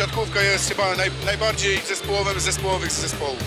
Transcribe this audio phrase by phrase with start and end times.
[0.00, 3.38] siatkówka jest chyba naj, najbardziej zespołowym z zespołowych zespołów.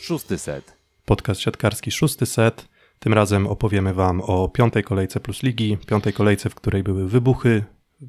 [0.00, 0.76] Szósty set.
[1.04, 2.68] Podcast siatkarski szósty set.
[2.98, 7.64] Tym razem opowiemy Wam o piątej kolejce plus ligi, piątej kolejce, w której były wybuchy,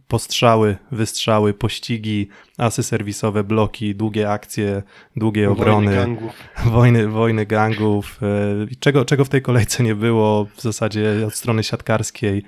[0.08, 2.28] postrzały, wystrzały, pościgi,
[2.58, 4.83] asy serwisowe, bloki, długie akcje,
[5.15, 6.33] długie obrony, Wojny gangów.
[6.75, 8.19] wojny, wojny gangów.
[8.21, 12.43] e, Czego, czego w tej kolejce nie było w zasadzie od strony siatkarskiej,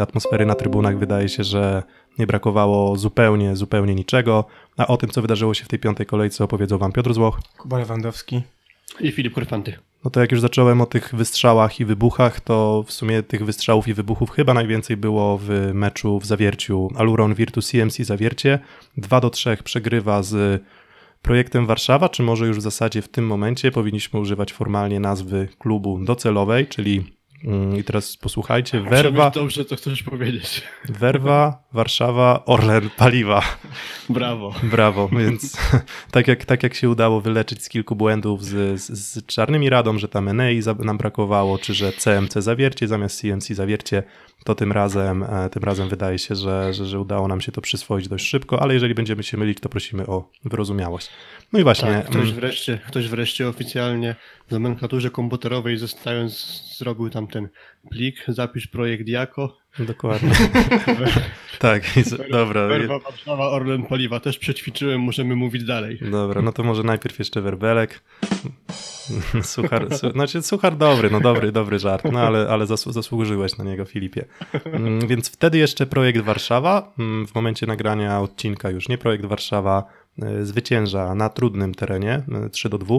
[0.00, 1.82] atmosfery na trybunach wydaje się, że
[2.18, 4.44] nie brakowało zupełnie, zupełnie niczego.
[4.76, 7.78] A o tym, co wydarzyło się w tej piątej kolejce opowiedzą Wam Piotr Złoch, Kuba
[7.78, 8.42] Lewandowski.
[9.00, 9.76] I Filip Korfanty.
[10.04, 13.88] No to jak już zacząłem o tych wystrzałach i wybuchach, to w sumie tych wystrzałów
[13.88, 16.88] i wybuchów chyba najwięcej było w meczu w Zawierciu.
[16.96, 18.58] Aluron Virtus CMC Zawiercie
[18.96, 20.62] 2 do 3 przegrywa z
[21.22, 25.98] projektem Warszawa, czy może już w zasadzie w tym momencie powinniśmy używać formalnie nazwy klubu
[26.04, 27.04] docelowej, czyli
[27.78, 30.62] i teraz posłuchajcie, Werwa, Dobrze, to chcesz powiedzieć.
[30.88, 33.42] Werwa, Warszawa, Orlen, Paliwa.
[34.08, 34.54] Brawo.
[34.62, 35.56] Brawo, więc
[36.10, 39.98] tak jak, tak jak się udało wyleczyć z kilku błędów z, z, z Czarnymi Radą,
[39.98, 44.02] że tam Enei nam brakowało, czy że CMC zawiercie zamiast CMC zawiercie,
[44.44, 47.60] to tym razem, e, tym razem wydaje się, że, że, że udało nam się to
[47.60, 51.10] przyswoić dość szybko, ale jeżeli będziemy się mylić, to prosimy o wyrozumiałość.
[51.52, 54.16] No i właśnie, Tak, ktoś mm, wreszcie, ktoś wreszcie oficjalnie
[54.48, 57.48] w nomenklaturze komputerowej zostając zrobił tam ten
[57.90, 59.56] plik, zapisz projekt jako.
[59.78, 60.30] dokładnie.
[61.58, 61.82] tak,
[62.30, 62.66] dobra.
[62.66, 64.20] Werwa, Warszawa, Orlen, Paliwa.
[64.20, 65.98] Też przećwiczyłem, możemy mówić dalej.
[66.10, 68.02] Dobra, no to może najpierw jeszcze werbelek.
[69.42, 73.64] Suchar, su, znaczy suchar dobry, no dobry, dobry żart, no ale, ale zasłu, zasłużyłeś na
[73.64, 74.24] niego, Filipie.
[74.64, 79.84] Mm, Więc wtedy jeszcze projekt Warszawa, mm, w momencie nagrania odcinka już nie projekt Warszawa,
[80.22, 82.94] y, zwycięża na trudnym terenie, y, 3 do 2,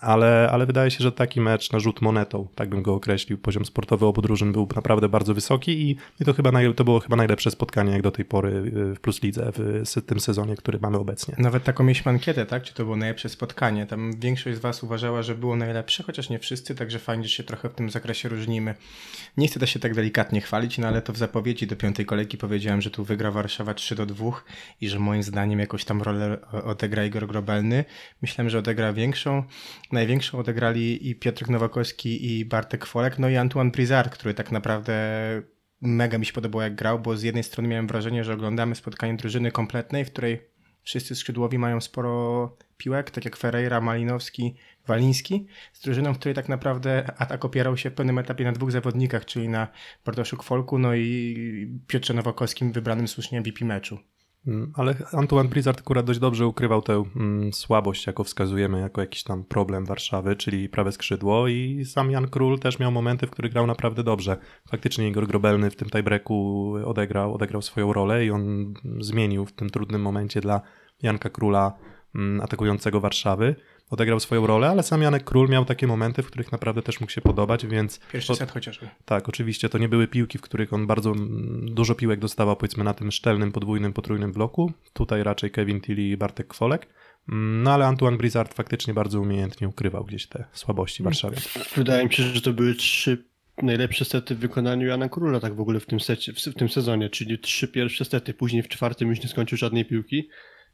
[0.00, 3.64] ale, ale wydaje się, że taki mecz na rzut monetą, tak bym go określił, poziom
[3.64, 7.16] sportowy obu drużyn był naprawdę bardzo wysoki i, i to, chyba naj, to było chyba
[7.16, 10.78] najlepsze spotkanie jak do tej pory y, w Plus Lidze w s- tym sezonie, który
[10.78, 11.34] mamy obecnie.
[11.38, 12.62] Nawet taką mieliśmy ankietę, tak?
[12.62, 13.86] Czy to było najlepsze spotkanie.
[13.86, 17.42] Tam większość z Was uważała, że było najlepsze, chociaż nie wszyscy, także fajnie, że się
[17.44, 18.74] trochę w tym zakresie różnimy.
[19.36, 22.38] Nie chcę też się tak delikatnie chwalić, no ale to w zapowiedzi do piątej kolejki
[22.38, 24.30] powiedziałem, że tu wygra Warszawa 3 do 2
[24.80, 27.84] i że moim zdaniem jakąś tam rolę odegra Igor Grobelny.
[28.22, 29.42] Myślałem, że odegra większą.
[29.92, 34.92] Największą odegrali i Piotr Nowakowski i Bartek Folek, no i Antoine Brizard, który tak naprawdę
[35.80, 39.14] mega mi się podobało jak grał, bo z jednej strony miałem wrażenie, że oglądamy spotkanie
[39.14, 40.40] drużyny kompletnej, w której
[40.82, 44.54] wszyscy skrzydłowi mają sporo piłek, tak jak Ferreira, Malinowski,
[44.86, 48.72] Waliński, z drużyną, w której tak naprawdę atak opierał się w pewnym etapie na dwóch
[48.72, 49.68] zawodnikach, czyli na
[50.04, 53.98] Bartoszu Kwolku, no i Piotrze Nowakowskim wybranym słusznie MVP meczu.
[54.46, 59.22] Mm, Ale Antoine Blizzard akurat dość dobrze ukrywał tę mm, słabość, jaką wskazujemy jako jakiś
[59.22, 63.52] tam problem Warszawy, czyli prawe skrzydło i sam Jan Król też miał momenty, w których
[63.52, 64.36] grał naprawdę dobrze.
[64.70, 69.70] Faktycznie Igor Grobelny w tym tiebreaku odegrał, odegrał swoją rolę i on zmienił w tym
[69.70, 70.60] trudnym momencie dla
[71.02, 71.72] Janka Króla
[72.14, 73.56] mm, atakującego Warszawy.
[73.90, 77.12] Odegrał swoją rolę, ale sam Janek Król miał takie momenty, w których naprawdę też mógł
[77.12, 78.88] się podobać, więc Pierwszy set chociażby.
[79.04, 81.14] tak, oczywiście to nie były piłki, w których on bardzo
[81.62, 84.72] dużo piłek dostawał, powiedzmy na tym szczelnym, podwójnym, potrójnym bloku.
[84.92, 86.86] Tutaj raczej Kevin Tilly i Bartek Kwolek.
[87.28, 91.36] Mm, No ale Antoine Brizard faktycznie bardzo umiejętnie ukrywał gdzieś te słabości Warszawy.
[91.76, 93.24] Wydaje mi się, że to były trzy
[93.62, 96.68] najlepsze sety w wykonaniu Jana Króla tak w ogóle w tym, secie, w, w tym
[96.68, 98.34] sezonie, czyli trzy pierwsze sety.
[98.34, 100.28] Później w czwartym już nie skończył żadnej piłki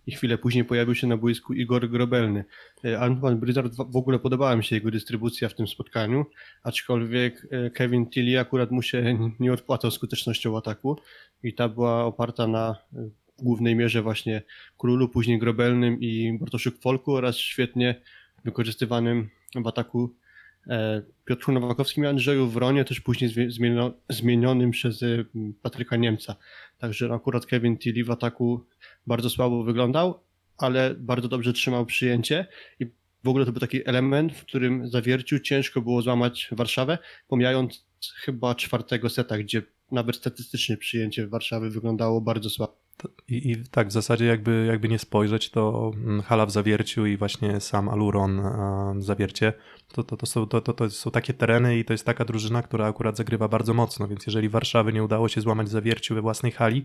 [0.06, 2.44] i chwilę później pojawił się na boisku Igor Grobelny.
[2.84, 6.26] E, Antoine Brizard w ogóle podobała mi się jego dystrybucja w tym spotkaniu,
[6.62, 10.98] aczkolwiek e, Kevin Tilly akurat mu się nie odpłacał skutecznością ataku
[11.42, 12.76] i ta była oparta na
[13.38, 14.42] w głównej mierze właśnie
[14.78, 18.00] Królu, później Grobelnym i Bartoszu Folku oraz świetnie
[18.44, 20.14] wykorzystywanym w ataku
[20.66, 23.30] e, Piotrku Nowakowskim i Andrzeju Wronie, też później
[24.08, 25.04] zmienionym przez
[25.62, 26.36] Patryka Niemca.
[26.78, 28.66] Także akurat Kevin Tilly w ataku
[29.06, 30.20] bardzo słabo wyglądał,
[30.58, 32.46] ale bardzo dobrze trzymał przyjęcie
[32.80, 32.86] i
[33.24, 36.98] w ogóle to był taki element, w którym zawierciu ciężko było złamać Warszawę,
[37.28, 42.84] pomijając chyba czwartego seta, gdzie nawet statystycznie przyjęcie Warszawy wyglądało bardzo słabo.
[43.28, 47.16] I, I tak w zasadzie jakby, jakby nie spojrzeć, to mm, Hala w Zawierciu i
[47.16, 48.42] właśnie sam Aluron
[49.00, 49.52] w Zawiercie,
[49.88, 52.62] to, to, to, są, to, to, to są takie tereny i to jest taka drużyna,
[52.62, 56.52] która akurat zagrywa bardzo mocno, więc jeżeli Warszawy nie udało się złamać Zawierciu we własnej
[56.52, 56.84] hali,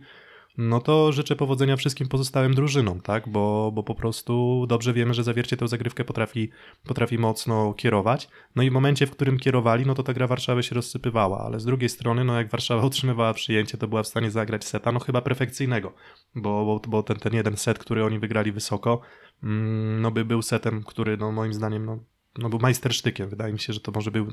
[0.62, 3.30] no to życzę powodzenia wszystkim pozostałym drużynom, tak?
[3.30, 6.50] Bo, bo po prostu dobrze wiemy, że zawiercie tę zagrywkę potrafi,
[6.88, 8.30] potrafi mocno kierować.
[8.56, 11.60] No i w momencie, w którym kierowali, no to ta gra Warszawy się rozsypywała, ale
[11.60, 15.00] z drugiej strony, no jak Warszawa utrzymywała przyjęcie, to była w stanie zagrać seta, no
[15.00, 15.94] chyba perfekcyjnego,
[16.36, 19.02] bo, bo, bo ten, ten jeden set, który oni wygrali wysoko,
[19.44, 22.00] mm, no by był setem, który no moim zdaniem no,
[22.38, 23.30] no był majstersztykiem.
[23.30, 24.32] Wydaje mi się, że to może był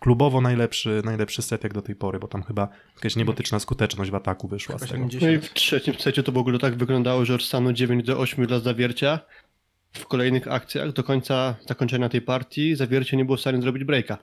[0.00, 4.14] klubowo najlepszy, najlepszy set jak do tej pory, bo tam chyba jakaś niebotyczna skuteczność w
[4.14, 5.10] ataku wyszła z Chyba tego.
[5.10, 5.22] 70.
[5.22, 8.18] No i w trzecim secie to w ogóle tak wyglądało, że od stanu 9 do
[8.18, 9.20] 8 dla zawiercia
[9.92, 14.18] w kolejnych akcjach do końca zakończenia tej partii zawiercie nie było w stanie zrobić breaka.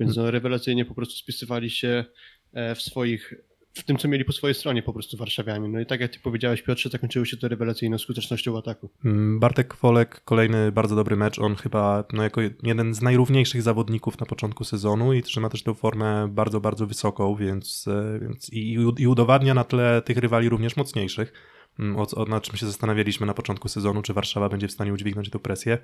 [0.00, 2.04] Więc no, rewelacyjnie po prostu spisywali się
[2.52, 3.34] e, w swoich,
[3.74, 5.68] w tym co mieli po swojej stronie po prostu warszawianie.
[5.68, 8.90] No i tak jak ty powiedziałeś Piotrze, zakończyło się to rewelacyjną skutecznością ataku.
[9.04, 11.38] Mm, Bartek Kwolek, kolejny bardzo dobry mecz.
[11.38, 15.74] On chyba no, jako jeden z najrówniejszych zawodników na początku sezonu i trzyma też tę
[15.74, 20.76] formę bardzo, bardzo wysoką, więc, e, więc i, i udowadnia na tle tych rywali również
[20.76, 21.32] mocniejszych.
[21.78, 24.92] Mm, O, o, na czym się zastanawialiśmy na początku sezonu, czy Warszawa będzie w stanie
[24.92, 25.78] udźwignąć tę presję.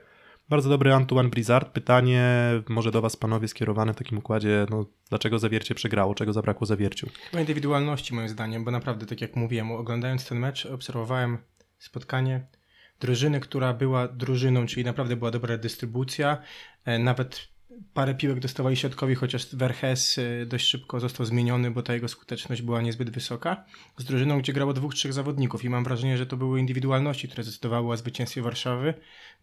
[0.48, 1.68] Bardzo dobry Antoine Brizard.
[1.72, 2.24] Pytanie
[2.68, 7.06] może do Was, panowie, skierowane w takim układzie, no, dlaczego zawiercie przegrało, czego zabrakło zawierciu?
[7.30, 11.38] Chyba indywidualności moim zdaniem, bo naprawdę, tak jak mówiłem, oglądając ten mecz, obserwowałem
[11.78, 12.46] spotkanie
[13.00, 16.38] drużyny, która była drużyną, czyli naprawdę była dobra dystrybucja.
[16.84, 17.48] E, Nawet
[17.94, 22.62] parę piłek dostawali środkowi, chociaż Verhes e, dość szybko został zmieniony, bo ta jego skuteczność
[22.62, 23.64] była niezbyt wysoka.
[23.96, 27.44] Z drużyną, gdzie grało dwóch, trzech zawodników i mam wrażenie, że to były indywidualności, które
[27.44, 28.94] zdecydowały o zwycięstwie Warszawy,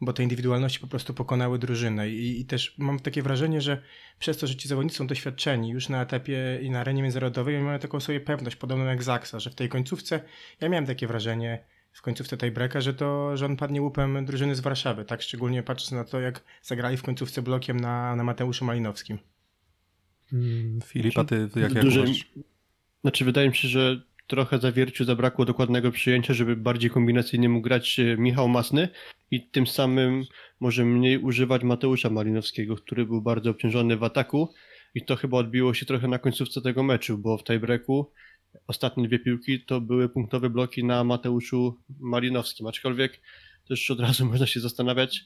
[0.01, 3.81] bo te indywidualności po prostu pokonały drużynę I, i też mam takie wrażenie, że
[4.19, 7.80] przez to, że ci zawodnicy są doświadczeni już na etapie i na arenie międzynarodowej, mają
[7.80, 10.21] taką sobie pewność, podobną jak Zaksa, że w tej końcówce,
[10.62, 11.63] ja miałem takie wrażenie
[11.94, 15.92] w końcówce tiebreaka, że to, że on padnie łupem drużyny z Warszawy, tak szczególnie patrząc
[15.92, 19.18] na to, jak zagrali w końcówce blokiem na, na Mateuszu Malinowskim.
[20.34, 22.30] Mm, Filip, a ty jak, jak dużej- uważasz?
[23.01, 28.00] Znaczy wydaje mi się, że trochę zawierciu zabrakło dokładnego przyjęcia, żeby bardziej kombinacyjnie mógł grać
[28.00, 28.90] e, Michał Masny
[29.31, 30.24] i tym samym
[30.60, 34.54] może mniej używać Mateusza Malinowskiego, który był bardzo obciążony w ataku
[34.95, 38.12] i to chyba odbiło się trochę na końcówce tego meczu, bo w tiebreaku
[38.68, 43.22] ostatnie dwie piłki to były punktowe bloki na Mateuszu Malinowskim, aczkolwiek
[43.68, 45.26] też od razu można się zastanawiać,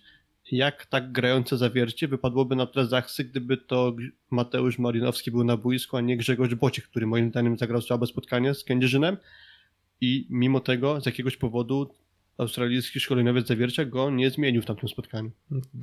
[0.51, 3.95] jak tak grające zawiercie wypadłoby na tle Zachsy, gdyby to
[4.31, 8.53] Mateusz Malinowski był na boisku, a nie Grzegorz Bociek, który moim zdaniem zagrał słabe spotkanie
[8.53, 9.17] z Kędzierzynem.
[10.01, 11.93] I mimo tego z jakiegoś powodu
[12.37, 15.31] australijski szkoleniowiec zawiercia go nie zmienił w tamtym spotkaniu.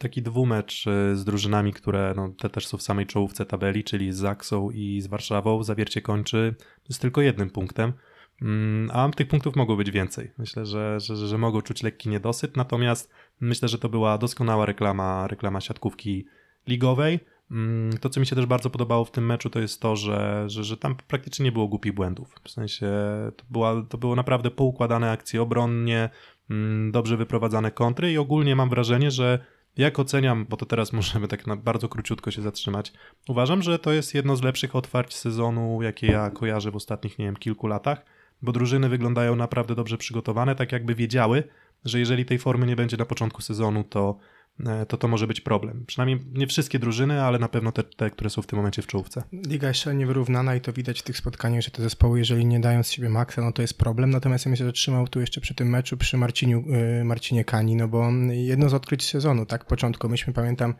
[0.00, 4.12] Taki dwumecz y, z drużynami, które no, te też są w samej czołówce tabeli, czyli
[4.12, 5.62] z Zaksą i z Warszawą.
[5.62, 6.54] Zawiercie kończy
[6.90, 7.92] z tylko jednym punktem.
[8.42, 10.30] Mm, A tych punktów mogło być więcej.
[10.38, 13.10] Myślę, że, że, że mogą czuć lekki niedosyt, natomiast
[13.40, 16.26] myślę, że to była doskonała reklama, reklama siatkówki
[16.66, 17.20] ligowej.
[17.50, 20.44] Mm, To, co mi się też bardzo podobało w tym meczu, to jest to, że,
[20.46, 22.34] że, że tam praktycznie nie było głupich błędów.
[22.44, 22.86] W sensie
[23.36, 26.10] to, była, to było naprawdę poukładane akcje obronnie,
[26.90, 29.38] dobrze wyprowadzane kontry i ogólnie mam wrażenie, że
[29.76, 32.92] jak oceniam, bo to teraz możemy tak na bardzo króciutko się zatrzymać,
[33.28, 37.24] uważam, że to jest jedno z lepszych otwarć sezonu, jakie ja kojarzę w ostatnich, nie
[37.24, 38.04] wiem, kilku latach,
[38.42, 41.44] bo drużyny wyglądają naprawdę dobrze przygotowane, tak jakby wiedziały,
[41.84, 44.18] że jeżeli tej formy nie będzie na początku sezonu, to
[44.88, 45.84] to, to może być problem.
[45.86, 48.86] Przynajmniej nie wszystkie drużyny, ale na pewno te, te, które są w tym momencie w
[48.86, 49.22] czołówce.
[49.32, 52.60] Liga jest szalenie wyrównana i to widać w tych spotkaniach, że te zespoły, jeżeli nie
[52.60, 54.10] dają z siebie maksa, no to jest problem.
[54.10, 56.64] Natomiast ja myślę, że trzymał tu jeszcze przy tym meczu przy Marciniu,
[57.00, 59.64] y, Marcinie Kani, no bo jedno z odkryć sezonu, tak?
[59.64, 60.74] Początku myśmy, pamiętam,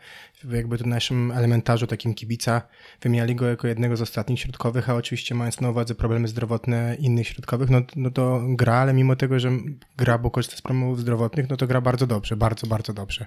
[0.50, 2.62] jakby tu naszym elementarzu takim kibica
[3.00, 7.29] wymieniali go jako jednego z ostatnich środkowych, a oczywiście mając na uwadze problemy zdrowotne innych
[7.29, 9.50] środkowych, no, no to gra, ale mimo tego, że
[9.97, 13.27] gra, bo korzysta z problemów zdrowotnych, no to gra bardzo dobrze, bardzo, bardzo dobrze.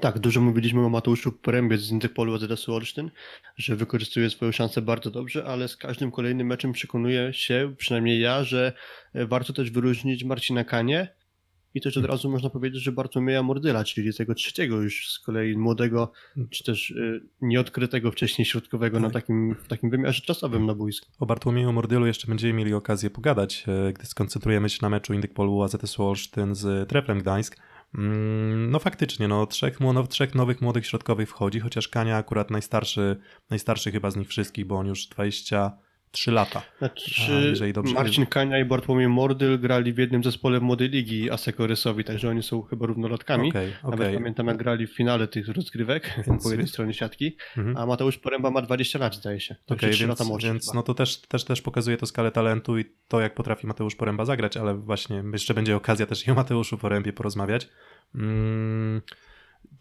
[0.00, 3.10] Tak, dużo mówiliśmy o Mateuszu Porębie z Interpolu AZS Olsztyn,
[3.56, 8.44] że wykorzystuje swoją szansę bardzo dobrze, ale z każdym kolejnym meczem przekonuje się, przynajmniej ja,
[8.44, 8.72] że
[9.14, 11.08] e, warto też wyróżnić Marcina Kanie
[11.74, 15.56] i też od razu można powiedzieć, że Bartłomieja Mordyla, czyli tego trzeciego już z kolei
[15.56, 16.12] młodego,
[16.50, 21.08] czy też e, nieodkrytego wcześniej środkowego na takim, w takim wymiarze czasowym na boisku.
[21.18, 25.62] O Bartłomieju Mordylu jeszcze będziemy mieli okazję pogadać, e, gdy skoncentrujemy się na meczu Indykpolu
[25.62, 27.56] AZS Olsztyn z Treflem Gdańsk.
[27.94, 33.16] Mm, No faktycznie, no trzech, mło- trzech nowych młodych środkowych wchodzi, chociaż Kania akurat najstarszy,
[33.50, 35.08] najstarszy chyba z nich wszystkich, bo on już
[36.16, 36.62] 23 lata.
[36.74, 42.04] A, Znaczy, dobrze- Marcin Kania i Bartłomiej Mordyl grali w jednym zespole Młodej Ligi Asekorysowi,
[42.04, 43.48] także oni są chyba równolatkami.
[43.48, 44.14] Okej, Nawet okej.
[44.14, 47.76] pamiętam, jak grali w finale tych rozgrywek Więc- po jednej stronie siatki, Mhm.
[47.76, 49.56] a Mateusz Poręba ma 20 lat, zdaje się.
[49.66, 50.74] Okej, 3 więc, lata więc chyba.
[50.74, 54.24] no to też, też, też pokazuje to skalę talentu i to, jak potrafi Mateusz Poręba
[54.24, 57.68] zagrać, ale właśnie jeszcze będzie okazja też i o Mateuszu Porębie porozmawiać.
[58.14, 59.02] Mm,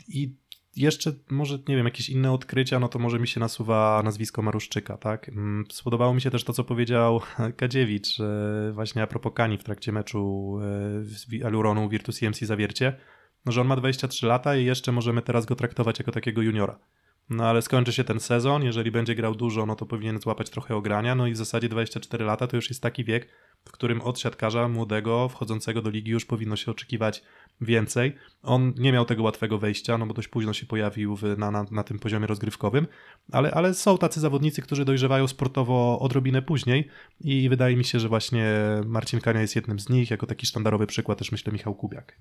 [0.07, 0.35] I
[0.75, 4.97] jeszcze może, nie wiem, jakieś inne odkrycia, no to może mi się nasuwa nazwisko Maruszczyka,
[4.97, 5.29] tak?
[5.29, 7.21] Mm, Spodobało mi się też to, co powiedział
[7.57, 8.17] Kadziewicz
[8.73, 10.55] właśnie a propos Kani w trakcie meczu
[11.41, 12.97] e, Aluronu Virtus CMC Zawiercie,
[13.45, 16.79] no, że on ma 23 lata i jeszcze możemy teraz go traktować jako takiego juniora.
[17.29, 20.75] No ale skończy się ten sezon, jeżeli będzie grał dużo, no to powinien złapać trochę
[20.75, 23.27] ogrania, no i w zasadzie 24 lata to już jest taki wiek,
[23.65, 27.23] w którym od siatkarza młodego, wchodzącego do ligi już powinno się oczekiwać
[27.61, 28.15] więcej.
[28.43, 31.83] On nie miał tego łatwego wejścia, no bo dość późno się pojawił na, na, na
[31.83, 32.87] tym poziomie rozgrywkowym,
[33.31, 36.87] ale, ale są tacy zawodnicy, którzy dojrzewają sportowo odrobinę później
[37.21, 38.45] i wydaje mi się, że właśnie
[38.85, 42.15] Marcin Kania jest jednym z nich, jako taki sztandarowy przykład też myślę Michał Kubiak.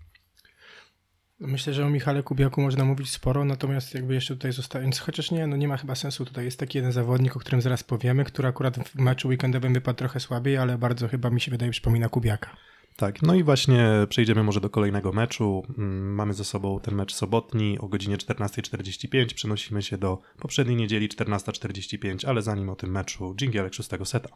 [1.47, 5.47] Myślę, że o Michale Kubiaku można mówić sporo, natomiast jakby jeszcze tutaj zostając, chociaż nie,
[5.47, 8.49] no nie ma chyba sensu, tutaj jest taki jeden zawodnik, o którym zaraz powiemy, który
[8.49, 12.57] akurat w meczu weekendowym wypadł trochę słabiej, ale bardzo chyba mi się wydaje przypomina Kubiaka.
[12.97, 15.63] Tak, no i właśnie przejdziemy może do kolejnego meczu.
[15.79, 19.35] Mm, Mamy za sobą ten mecz sobotni o godzinie 14.45.
[19.35, 24.29] Przenosimy się do poprzedniej niedzieli 14.45, ale zanim o tym meczu, dżingielek szóstego seta.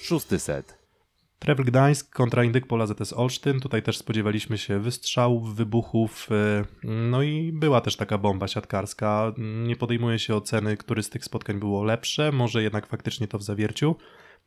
[0.00, 0.83] Szósty set.
[1.44, 3.60] Trevl Gdańsk kontra Indyk Pola ZS Olsztyn.
[3.60, 6.28] Tutaj też spodziewaliśmy się wystrzałów, wybuchów.
[6.30, 9.32] y, No i była też taka bomba siatkarska.
[9.38, 12.32] Nie podejmuje się oceny, który z tych spotkań było lepsze.
[12.32, 13.96] Może jednak faktycznie to w zawierciu.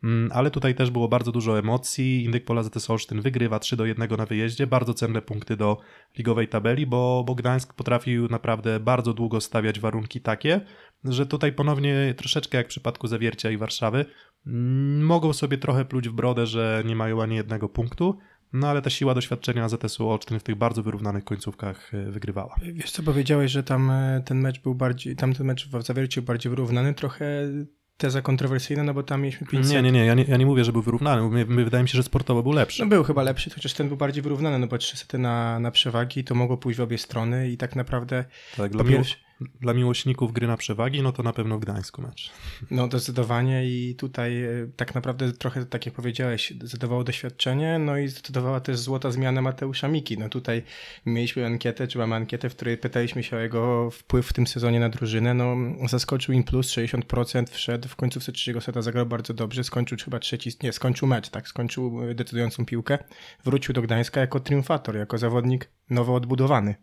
[0.03, 2.23] Mm, Ale tutaj też było bardzo dużo emocji.
[2.23, 4.67] Indyk Pola ZS Olsztyn wygrywa 3 do 1 na wyjeździe.
[4.67, 5.77] Bardzo cenne punkty do
[6.17, 10.61] ligowej tabeli, bo, bo Gdańsk potrafił naprawdę bardzo długo stawiać warunki takie,
[11.03, 14.05] że tutaj ponownie troszeczkę jak w przypadku Zawiercia i Warszawy
[15.01, 18.17] mogą sobie trochę pluć w brodę, że nie mają ani jednego punktu,
[18.53, 22.55] no ale ta siła doświadczenia ZSU Olsztyn w tych bardzo wyrównanych końcówkach y, wygrywała.
[22.73, 26.49] Wiesz co powiedziałeś, że tam e, ten mecz był bardziej, tamten mecz w Zawierciu bardziej
[26.49, 27.25] wyrównany, trochę
[27.97, 29.73] teza kontrowersyjna, no bo tam mieliśmy 500.
[29.73, 31.89] Nie, nie, nie, ja nie, ja nie mówię, że był wyrównany, my, my, wydaje mi
[31.89, 32.81] się, że sportowo był lepszy.
[32.81, 35.71] No był chyba lepszy, chociaż ten był bardziej wyrównany, no bo trzy sety na, na
[35.71, 38.25] przewagi, to mogło pójść w obie strony i tak naprawdę
[38.57, 42.31] tak, dla, pierwsze- dla miłośników gry na przewagi, no to na pewno w Gdańsku mecz.
[42.71, 48.07] No zdecydowanie i tutaj e, tak naprawdę trochę, tak jak powiedziałeś, zdecydowało doświadczenie, no i
[48.07, 50.17] zdecydowała też złota zmiana Mateusza Miki.
[50.17, 50.63] No tutaj
[51.05, 54.79] mieliśmy ankietę, czy mamy ankietę, w której pytaliśmy się o jego wpływ w tym sezonie
[54.79, 55.33] na drużynę.
[55.33, 55.55] No
[55.87, 60.51] zaskoczył in plus 60%, wszedł w końcówce trzeciego seta, zagrał bardzo dobrze, skończył chyba trzeci,
[60.63, 62.97] nie, skończył mecz, tak, skończył decydującą piłkę,
[63.43, 66.75] wrócił do Gdańska jako triumfator, jako zawodnik nowo odbudowany.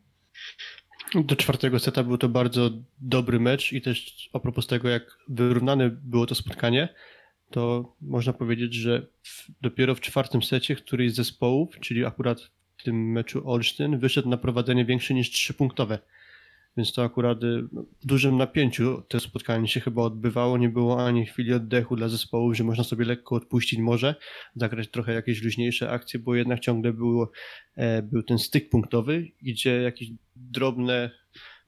[1.14, 5.90] Do czwartego seta był to bardzo dobry mecz i też a propos tego, jak wyrównane
[5.90, 6.88] było to spotkanie,
[7.50, 12.82] to można powiedzieć, że w, dopiero w czwartym secie któryś z zespołów, czyli akurat w
[12.82, 15.98] tym meczu Olsztyn, wyszedł na prowadzenie większe niż trzypunktowe.
[16.76, 20.58] Więc to akurat y, no, w dużym napięciu to spotkanie się chyba odbywało.
[20.58, 24.14] Nie było ani chwili oddechu dla zespołów, że można sobie lekko odpuścić może,
[24.56, 27.30] zagrać trochę jakieś luźniejsze akcje, bo jednak ciągle było,
[27.76, 31.10] e, był ten styk punktowy, gdzie jakieś drobne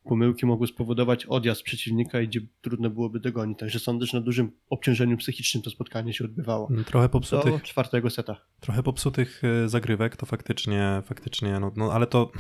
[0.07, 3.59] pomyłki mogły spowodować odjazd przeciwnika i gdzie trudno byłoby dogonić.
[3.59, 6.69] Także sądzę, że na dużym obciążeniu psychicznym to spotkanie się odbywało.
[6.87, 8.37] Trochę Do popsutych, czwartego seta.
[8.61, 12.31] trochę popsutych y, zagrywek, to faktycznie, faktycznie, no, no ale to,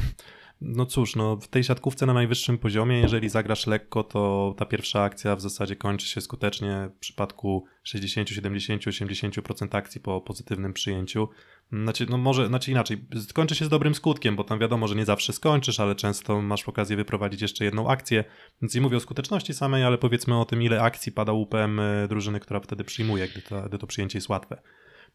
[0.60, 5.02] no cóż, no w tej siatkówce na najwyższym poziomie, jeżeli zagrasz lekko, to ta pierwsza
[5.02, 11.28] akcja w zasadzie kończy się skutecznie w przypadku 60, 70, 80% akcji po pozytywnym przyjęciu.
[11.72, 15.04] Znaczy, no może, znaczy inaczej, skończy się z dobrym skutkiem, bo tam wiadomo, że nie
[15.04, 18.24] zawsze skończysz, ale często masz okazję wyprowadzić jeszcze jedną akcję,
[18.62, 22.06] więc nie mówię o skuteczności samej, ale powiedzmy o tym, ile akcji pada łupem y,
[22.08, 24.62] drużyny, która wtedy przyjmuje, gdy gdy to przyjęcie jest łatwe.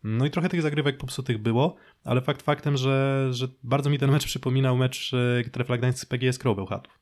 [0.03, 4.11] No i trochę tych zagrywek popsutych było, ale fakt faktem, że, że bardzo mi ten
[4.11, 6.99] mecz przypominał mecz e, Trefla Gdańsk z PGS Crow Bełchatów.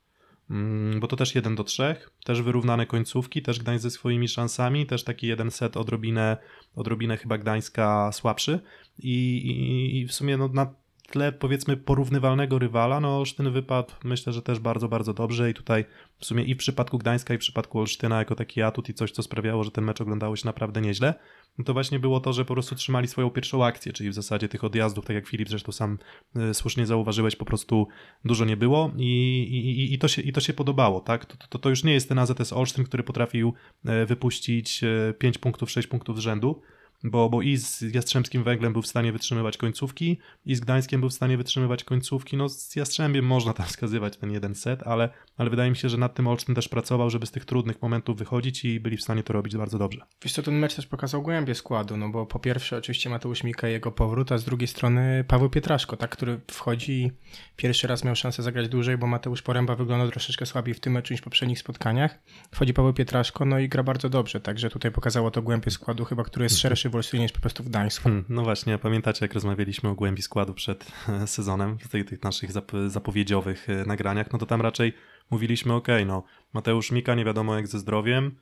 [0.50, 4.86] Mm, Bo to też 1 do 3, też wyrównane końcówki, też Gdańsk ze swoimi szansami,
[4.86, 6.38] też taki jeden set odrobinę,
[6.75, 8.60] odrobinę chyba Gdańska słabszy
[9.00, 10.74] i, i, i w sumie no, na
[11.10, 15.86] tle powiedzmy porównywalnego rywala, no Olsztyn wypadł myślę, że też bardzo, bardzo dobrze i tutaj
[16.20, 19.12] w sumie i w przypadku Gdańska i w przypadku Olsztyna jako taki atut i coś,
[19.12, 21.13] co sprawiało, że ten mecz oglądało się naprawdę nieźle,
[21.58, 24.50] no to właśnie było to, że po prostu trzymali swoją pierwszą akcję, czyli w zasadzie
[24.50, 25.98] tych odjazdów, tak jak Filip zresztą sam
[26.38, 27.88] y, słusznie zauważyłeś, po prostu
[28.25, 31.25] dużo nie było i, i, i, to, się, i to się podobało, tak?
[31.25, 33.54] To, to, to już nie jest ten AZS Olsztyn, który potrafił
[33.86, 34.82] e, wypuścić
[35.18, 36.62] 5 punktów, 6 punktów z rzędu,
[37.03, 41.10] bo, bo i z Jastrzębskim Węglem był w stanie wytrzymywać końcówki, i z Gdańskiem był
[41.10, 42.38] w stanie wytrzymywać końcówki.
[42.38, 45.98] No z Jastrzębiem można tam wskazywać ten jeden set, ale, ale wydaje mi się, że
[45.98, 49.24] nad tym Olsztyn też pracował, żeby z tych trudnych momentów wychodzić i byli w stanie
[49.24, 50.01] to robić bardzo dobrze.
[50.24, 53.70] Wiesz co, ten mecz też pokazał głębię składu, no bo po pierwsze oczywiście Mateusz Mika
[53.70, 57.12] i jego powrót, a z drugiej strony Paweł Pietraszko, tak, który wchodzi i
[57.56, 61.13] pierwszy raz miał szansę zagrać dłużej, bo Mateusz Poręba wyglądał troszeczkę słabiej w tym meczu
[61.13, 62.20] niż w poprzednich spotkaniach.
[62.51, 66.24] Wchodzi Paweł Pietraszko, no i gra bardzo dobrze, także tutaj pokazało to głębię składu chyba,
[66.24, 68.03] który jest szerszy w Olsztynie niż po prostu w Gdańsku.
[68.03, 72.24] Hmm, no właśnie, pamiętacie jak rozmawialiśmy o głębi składu przed e, sezonem, w tych, tych
[72.24, 74.93] naszych zap- zapowiedziowych e, nagraniach, no to tam raczej
[75.31, 78.36] mówiliśmy, ok, no Mateusz Mika nie wiadomo jak ze zdrowiem,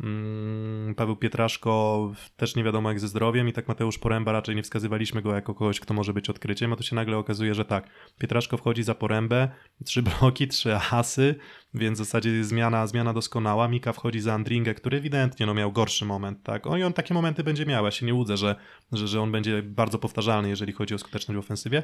[0.00, 4.62] mm, Paweł Pietraszko też nie wiadomo jak ze zdrowiem i tak Mateusz Poręba raczej nie
[4.62, 7.88] wskazywaliśmy go jako kogoś, kto może być odkryciem, a tu się nagle okazuje, że tak,
[8.18, 9.48] Pietraszko wchodzi za Porębę,
[9.84, 11.34] trzy bloki, trzy asy,
[11.74, 13.68] więc w zasadzie zmiana, zmiana doskonała.
[13.68, 16.66] Mika wchodzi za Andringę, który ewidentnie no, miał gorszy moment, tak?
[16.66, 18.56] O, I on takie momenty będzie miał, ja się nie łudzę, że,
[18.92, 21.82] że, że on będzie bardzo powtarzalny, jeżeli chodzi o skuteczność w ofensywie.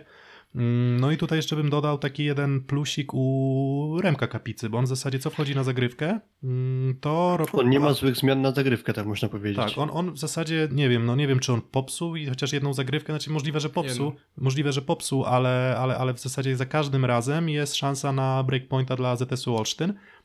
[0.55, 4.85] Mm, No i tutaj jeszcze bym dodał taki jeden plusik u Remka Kapicy, bo on
[4.85, 7.39] w zasadzie co wchodzi na zagrywkę, mm, to...
[7.53, 9.59] On nie ma złych zmian na zagrywkę, tak można powiedzieć.
[9.59, 12.53] Tak, on, on w zasadzie, nie wiem, no nie wiem, czy on popsuł i chociaż
[12.53, 16.67] jedną zagrywkę, znaczy możliwe, że popsuł, możliwe, że popsuł, ale, ale, ale w zasadzie za
[16.67, 19.80] każdym razem jest szansa na breakpointa dla ZS-u Olsztyn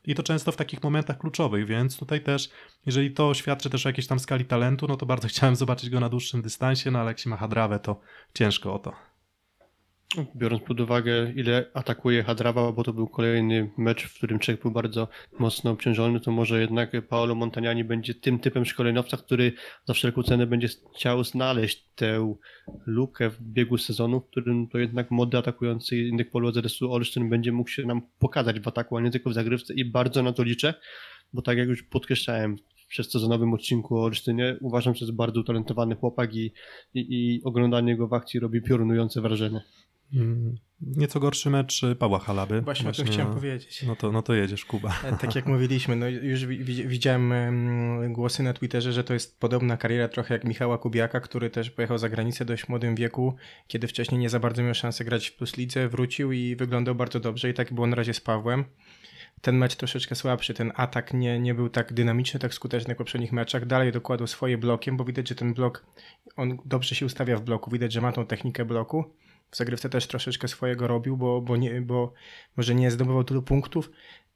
[0.05, 2.49] i to często w takich momentach kluczowych, więc tutaj też,
[2.85, 5.99] jeżeli to świadczy też o jakiejś tam skali talentu, no to bardzo chciałem zobaczyć go
[5.99, 7.99] na dłuższym dystansie, no ale jak się ma Hadrawę, to
[8.33, 9.14] ciężko o to.
[10.35, 14.71] Biorąc pod uwagę, ile atakuje Hadrawa, bo to był kolejny mecz, w którym Czech był
[14.71, 15.07] bardzo
[15.39, 19.53] mocno obciążony, to może jednak Paolo Montagnani będzie tym typem szkoleniowca, który
[19.85, 22.35] za wszelką cenę będzie chciał znaleźć tę
[22.85, 27.51] lukę w biegu sezonu, w którym to jednak młody atakujący Indyk Polu ZS-u Olsztyn będzie
[27.51, 30.43] mógł się nam pokazać w ataku, a nie tylko w zagrywce i bardzo na to
[30.43, 30.73] liczę,
[31.33, 35.95] bo tak jak już podkreślałem w przesezonowym odcinku o Olsztynie, uważam, że jest bardzo utalentowany
[35.95, 36.51] chłopak i,
[36.93, 39.61] i, i oglądanie go w akcji robi piorunujące wrażenie.
[40.13, 42.61] Mm, Nieco gorszy mecz Pawła Halaby.
[42.61, 43.83] Właśnie o tym chciałem powiedzieć.
[43.87, 44.93] No to, no to jedziesz, Kuba.
[45.03, 49.13] E, Tak jak mówiliśmy, no już wi- wi- widziałem em, głosy na Twitterze, że to
[49.13, 52.95] jest podobna kariera trochę jak Michała Kubiaka, który też pojechał za granicę w dość młodym
[52.95, 53.35] wieku,
[53.67, 57.19] kiedy wcześniej nie za bardzo miał szansę grać w Plus Lidze, wrócił i wyglądał bardzo
[57.19, 58.65] dobrze i tak było na razie z Pawłem.
[59.41, 62.99] Ten mecz troszeczkę słabszy, ten atak nie, nie był tak dynamiczny, tak skuteczny jak w
[62.99, 63.65] poprzednich meczach.
[63.65, 65.85] Dalej dokładał swoje blokiem, bo widać, że ten blok,
[66.35, 69.05] on dobrze się ustawia w bloku, widać, że ma tą technikę bloku.
[69.55, 72.13] W zagrywce też troszeczkę swojego robił, bo, bo, nie, bo
[72.57, 73.91] może nie zdobywał tylu punktów,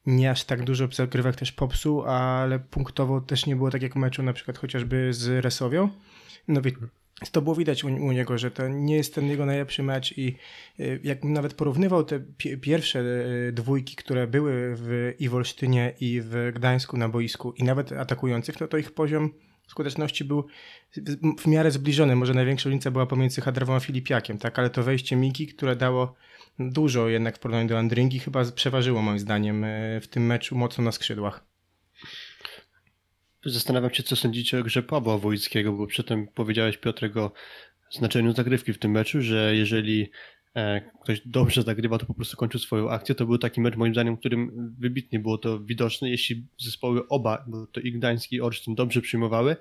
[0.05, 3.95] nie aż tak dużo zagrywek też popsuł, ale punktowo też nie było tak jak w
[3.95, 5.89] meczu na przykład chociażby z Resowią.
[6.47, 6.61] No
[7.31, 10.35] to było widać u, u niego, że to nie jest ten jego najlepszy mecz i
[10.79, 15.93] y, jakbym nawet porównywał te pi- pierwsze y, dwójki, które były w i w Olsztynie
[15.99, 19.33] i w Gdańsku na boisku i nawet atakujących, to to ich poziom
[19.69, 20.47] skuteczności był
[21.37, 22.15] w- miarę zbliżony.
[22.15, 24.59] Może największa różnica była pomiędzy Hadrawą a Filipiakiem, tak?
[24.59, 26.15] Ale to wejście Miki, które dało
[26.59, 30.83] dużo jednak w porównaniu do Andringi, chyba przeważyło moim zdaniem e, w tym meczu mocno
[30.83, 31.45] na skrzydłach.
[33.45, 37.31] Zastanawiam się, co sądzicie o grze Pawła Wojckiego, bo przedtem powiedziałeś Piotrek o
[37.91, 40.11] znaczeniu zagrywki w tym meczu, że jeżeli
[41.03, 43.15] ktoś dobrze zagrywa, to po prostu kończy swoją akcję.
[43.15, 46.09] To był taki mecz moim zdaniem, w którym wybitnie było to widoczne.
[46.09, 49.55] Jeśli zespoły oba, bo to i Gdański i Olsztyn dobrze przyjmowały,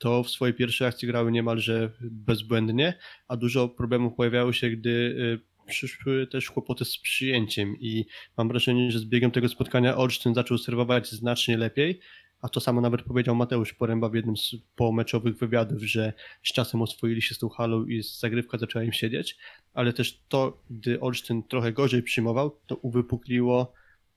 [0.00, 5.50] to w swojej pierwszej akcji grały niemalże bezbłędnie, a dużo problemów pojawiało się, gdy y,
[5.66, 10.58] przyszły też kłopoty z przyjęciem i mam wrażenie, że z biegiem tego spotkania Olsztyn zaczął
[10.58, 12.00] serwować znacznie lepiej,
[12.40, 16.82] a to samo nawet powiedział Mateusz Poręba w jednym z pomeczowych wywiadów, że z czasem
[16.82, 19.36] oswoili się z tą halą i zagrywka zaczęła im siedzieć,
[19.74, 23.72] ale też to, gdy Olsztyn trochę gorzej przyjmował, to uwypukliło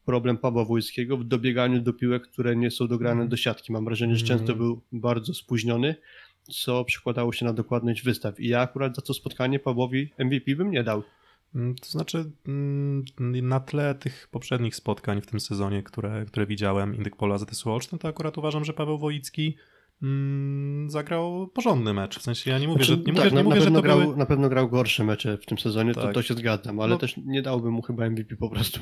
[0.06, 3.72] problem Pawła Wojskiego w dobieganiu do piłek, które nie są dograne do siatki.
[3.72, 5.96] Mam wrażenie, że często był bardzo spóźniony,
[6.44, 8.40] co przekładało się na dokładność wystaw.
[8.40, 11.04] I ja akurat za to spotkanie Pawłowi MVP bym nie dał.
[11.56, 13.04] Mm, To znaczy, mm,
[13.48, 18.00] na tle tych poprzednich spotkań w tym sezonie, które, które widziałem, Indyk Pola ZS Olsztyn,
[18.00, 19.58] to akurat uważam, że Paweł Wojicki
[20.04, 22.20] mm, zagrał porządny mecz.
[22.20, 23.66] W sensie ja nie mówię, że, Znaczy, nie tak, mówię, na, nie mówię na, że
[23.66, 24.18] pewno to grał, były...
[24.18, 26.14] na pewno grał gorsze mecze w tym sezonie, to, Tak.
[26.14, 26.98] to się zgadzam, ale No.
[26.98, 28.80] też nie dałbym mu chyba MVP po prostu.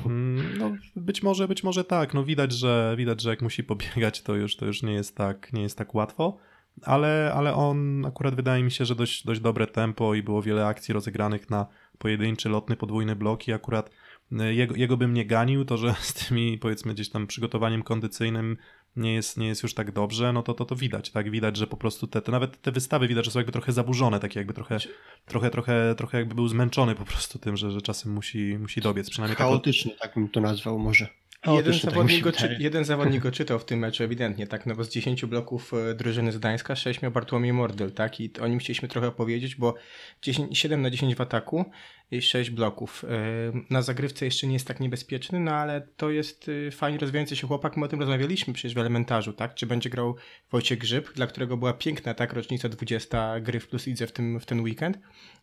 [0.58, 2.14] No, być może, być może tak.
[2.14, 5.52] No widać, że widać, że jak musi pobiegać, to już, to już nie jest tak,
[5.52, 6.36] nie jest tak łatwo.
[6.82, 10.66] Ale, ale on akurat wydaje mi się, że dość, dość dobre tempo i było wiele
[10.66, 11.66] akcji rozegranych na
[12.02, 13.90] pojedynczy, lotny, podwójny blok i akurat
[14.32, 18.56] y, jego, jego bym nie ganił, to że z tymi powiedzmy gdzieś tam przygotowaniem kondycyjnym
[18.96, 21.30] nie jest, nie jest już tak dobrze, no to, to to widać, tak?
[21.30, 24.20] Widać, że po prostu te, te nawet te wystawy widać, że są jakby trochę zaburzone,
[24.20, 24.78] takie jakby trochę,
[25.26, 29.10] trochę, trochę, trochę jakby był zmęczony po prostu tym, że, że czasem musi, musi dobiec,
[29.10, 29.64] przynajmniej tak od-
[30.00, 31.08] tak bym to nazwał może.
[31.46, 34.74] Jeden tak zawodnik, go, czy, jeden zawodnik go czytał w tym meczu ewidentnie, tak, no
[34.74, 38.48] bo z 10 bloków e, drużyny z Gdańska 6 miał Bartłomiej Mordel, tak, i o
[38.48, 39.74] nim chcieliśmy trochę opowiedzieć, bo
[40.22, 41.64] 10, 7 na 10 w ataku
[42.10, 43.04] i 6 bloków.
[43.04, 47.36] E, Na zagrywce jeszcze nie jest tak niebezpieczny, no ale to jest e, fajnie rozwijający
[47.36, 50.16] się chłopak, my o tym rozmawialiśmy przecież w elementarzu, tak, czy będzie grał
[50.50, 54.40] Wojciech Grzyb, dla którego była piękna tak rocznica 20 gry w Plus Lidze w, tym,
[54.40, 54.98] w ten weekend.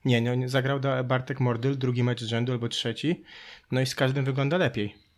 [0.05, 3.23] Nie, no, zagrał Bartek Mordyl, drugi mecz z rzędu albo trzeci,
[3.71, 5.09] no i z każdym wygląda lepiej.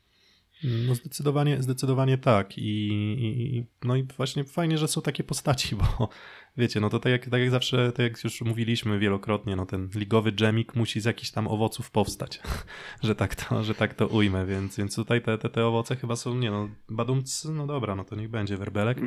[0.63, 2.57] No zdecydowanie, zdecydowanie tak.
[2.57, 6.09] I, i, no i właśnie fajnie, że są takie postaci, bo
[6.57, 9.89] wiecie, no to tak jak, tak jak zawsze, tak jak już mówiliśmy wielokrotnie, no ten
[9.95, 12.39] ligowy dżemik musi z jakichś tam owoców powstać,
[13.03, 16.15] że tak to, że tak to ujmę, więc, więc tutaj te, te, te owoce chyba
[16.15, 18.97] są, nie no, badumc, no dobra, no to niech będzie werbelek.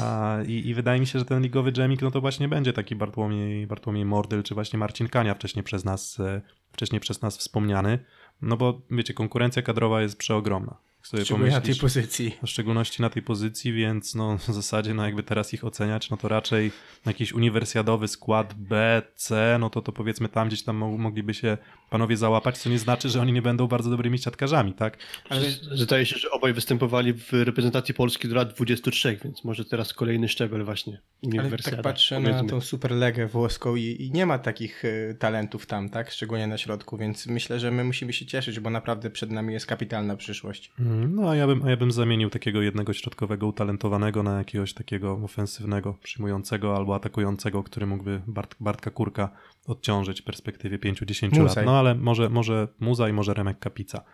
[0.00, 2.96] A, i, I wydaje mi się, że ten ligowy dżemik, no to właśnie będzie taki
[2.96, 7.98] Bartłomiej, Bartłomiej Mordyl, czy właśnie Marcin Kania wcześniej przez nas, e, wcześniej przez nas wspomniany.
[8.42, 10.76] No bo wiecie, konkurencja kadrowa jest przeogromna.
[10.98, 12.36] Jak sobie Szczególnie na tej pozycji.
[12.44, 16.16] w szczególności na tej pozycji, więc no w zasadzie no jakby teraz ich oceniać, no
[16.16, 16.72] to raczej
[17.06, 21.58] jakiś uniwersjadowy skład B, C, no to to powiedzmy tam gdzieś tam mo- mogliby się
[21.92, 24.98] panowie załapać, co nie znaczy, że oni nie będą bardzo dobrymi siatkarzami, tak?
[25.28, 25.40] Ale
[25.72, 30.28] Zdaje się, że obaj występowali w reprezentacji Polski do lat 23, więc może teraz kolejny
[30.28, 30.92] szczebel właśnie.
[30.92, 35.66] Ale uniwersjada, tak patrzę na tą superlegę włoską i, i nie ma takich y, talentów
[35.66, 36.10] tam, tak?
[36.10, 39.66] Szczególnie na środku, więc myślę, że my musimy się cieszyć, bo naprawdę przed nami jest
[39.66, 40.72] kapitalna przyszłość.
[40.80, 44.74] Mm, No a ja bym, a ja bym zamienił takiego jednego środkowego utalentowanego na jakiegoś
[44.74, 49.30] takiego ofensywnego, przyjmującego albo atakującego, który mógłby Bart, Bartka Kurka
[49.66, 51.66] odciążyć w perspektywie 5-10 lat.
[51.66, 54.04] No ale może, może Muza i może Remek Kapica.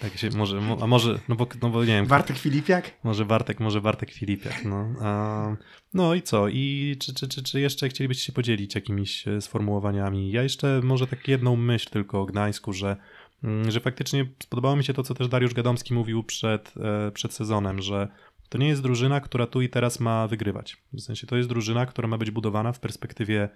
[0.00, 2.90] Tak się, może, mo- a może, no bo, no bo nie wiem, Bartek Filipiak?
[3.04, 4.94] może Bartek, może Bartek Filipiak, no.
[5.00, 5.56] A,
[5.94, 6.48] no i co?
[6.48, 10.30] I czy, czy, czy, czy jeszcze chcielibyście się podzielić jakimiś e, sformułowaniami?
[10.30, 12.96] Ja jeszcze może tak jedną myśl tylko o Gdańsku, że,
[13.44, 17.34] mm, że faktycznie spodobało mi się to, co też Dariusz Gadomski mówił przed, e, przed
[17.34, 18.08] sezonem, że
[18.48, 20.76] to nie jest drużyna, która tu i teraz ma wygrywać.
[20.92, 23.48] W sensie to jest drużyna, która ma być budowana w perspektywie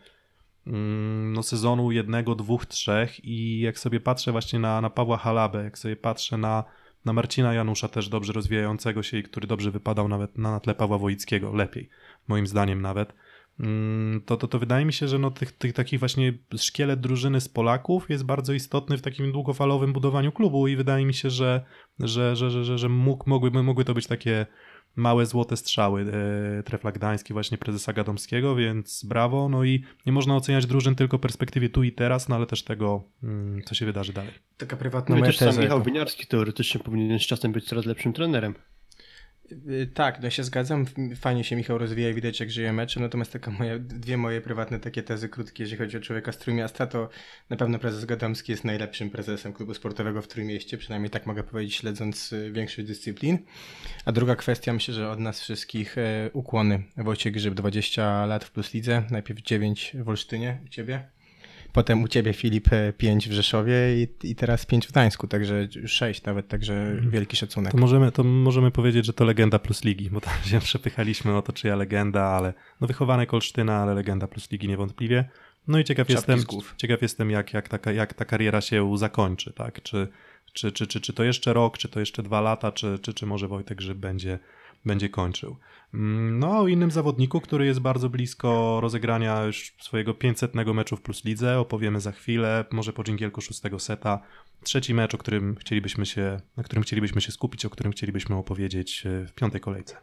[0.66, 5.79] no, sezonu jednego, dwóch, trzech i jak sobie patrzę właśnie na, na Pawła Halabę, jak
[5.79, 6.64] sobie patrzę na,
[7.05, 10.98] na Marcina Janusza też dobrze rozwijającego się i który dobrze wypadał nawet na tle Pawła
[10.98, 11.88] Wojickiego, lepiej,
[12.29, 13.14] moim zdaniem nawet,
[13.61, 17.40] mm, to, to, to wydaje mi się, że no tych, tych takich właśnie szkielet drużyny
[17.40, 21.64] z Polaków jest bardzo istotny w takim długofalowym budowaniu klubu i wydaje mi się, że,
[22.00, 24.46] że, że, że, że, że mógł, mogły, mogły to być takie
[24.96, 26.06] małe złote strzały
[26.59, 29.48] e, Trefla Gdański właśnie prezesa Gadomskiego, więc brawo.
[29.48, 32.64] No i nie można oceniać drużyn tylko w perspektywie tu i teraz, no ale też
[32.64, 34.32] tego, mm, co się wydarzy dalej.
[34.56, 35.59] Taka prywatna No też sam.
[35.59, 38.54] Michał Winiarski teoretycznie powinien z czasem być coraz lepszym trenerem.
[39.52, 40.87] Y, Tak, no się zgadzam.
[41.16, 43.02] Fajnie się Michał rozwija, widać jak żyje meczem.
[43.02, 46.87] Natomiast taka moja, dwie moje prywatne takie tezy krótkie, jeżeli chodzi o człowieka z Trójmiasta,
[46.87, 47.09] to
[47.50, 51.74] na pewno prezes Gadomski jest najlepszym prezesem klubu sportowego w Trójmieście, przynajmniej tak mogę powiedzieć,
[51.74, 53.38] śledząc y, większość dyscyplin.
[54.04, 56.82] A druga kwestia, myślę, że od nas wszystkich e, ukłony.
[56.96, 61.15] Wojciech Grzyb, 20 lat w Plus Lidze, najpierw 9 w Olsztynie, u Ciebie.
[61.77, 65.93] Potem u Ciebie Filip 5 w Rzeszowie i, i teraz 5 w Gdańsku, także już
[65.93, 67.73] 6 nawet, także wielki szacunek.
[67.73, 71.43] To możemy, to możemy powiedzieć, że to legenda plus ligi, bo tam się przepychaliśmy o
[71.43, 75.25] to, czyja legenda, ale no wychowanek Olsztyna, ale legenda plus ligi niewątpliwie.
[75.69, 79.53] No i ciekaw Czapki jestem, ciekaw jestem jak, jak, taka, jak ta kariera się zakończy,
[79.53, 79.83] tak?
[79.83, 80.09] Czy,
[80.53, 83.27] czy, czy, czy, czy to jeszcze rok, czy to jeszcze dwa lata, czy, czy, czy
[83.27, 84.39] może Wojtek Grzyb będzie,
[84.87, 85.57] będzie kończył.
[85.94, 91.03] Mm, No, o innym zawodniku, który jest bardzo blisko rozegrania już swojego 500 meczu w
[91.03, 94.20] Plus Lidze, opowiemy za chwilę, może po dżingielku szóstego seta.
[94.62, 99.07] Trzeci mecz, o którym chcielibyśmy się, na którym chcielibyśmy się skupić, o którym chcielibyśmy opowiedzieć
[99.07, 99.96] e, w piątej kolejce.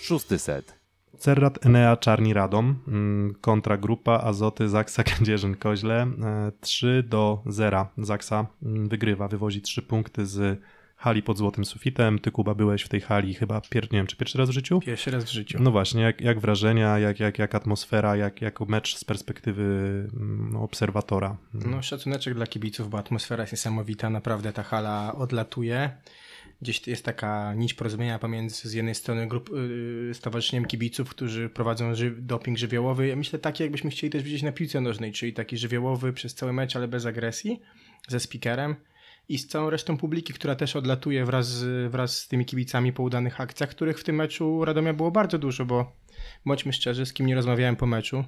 [0.00, 0.80] Szósty set.
[1.18, 6.02] Cerrat Enea Czarni Radom mm, kontra grupa Azoty Zaksa Kędzierzyn Koźle.
[6.02, 7.86] E, 3 do 0.
[7.98, 10.60] Zaksa mm, wygrywa, wywozi 3 punkty z
[11.00, 12.18] hali pod złotym sufitem.
[12.18, 14.80] Ty Kuba byłeś w tej hali chyba, pier, nie wiem, czy pierwszy raz w życiu?
[14.80, 15.58] Pierwszy raz w życiu.
[15.62, 19.62] No właśnie, jak, jak wrażenia, jak, jak, jak atmosfera, jak, jak mecz z perspektywy
[20.16, 21.36] mm, obserwatora.
[21.54, 24.10] No, szacuneczek dla kibiców, bo atmosfera jest niesamowita.
[24.10, 25.90] Naprawdę ta hala odlatuje.
[26.62, 29.50] Gdzieś jest taka nić porozumienia pomiędzy z jednej strony grup,
[30.08, 33.06] yy, stowarzyszeniem kibiców, którzy prowadzą ży doping żywiołowy.
[33.06, 36.52] Ja myślę taki, jakbyśmy chcieli też widzieć na piłce nożnej, czyli taki żywiołowy przez cały
[36.52, 37.60] mecz, ale bez agresji,
[38.08, 38.76] ze speakerem
[39.30, 43.02] i z całą resztą publiki, która też odlatuje wraz z, wraz z tymi kibicami po
[43.02, 45.92] udanych akcjach, których w tym meczu Radomia było bardzo dużo, bo
[46.46, 48.24] bądźmy szczerzy, z kim nie rozmawiałem po meczu,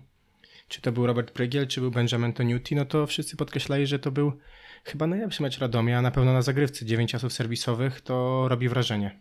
[0.69, 4.11] czy to był Robert Prygiel, czy był Benjamin Toniuti, no to wszyscy podkreślali, że to
[4.11, 4.33] był
[4.85, 9.19] chyba najlepszy mecz Radomia, a na pewno na zagrywce 9 asów serwisowych to robi wrażenie.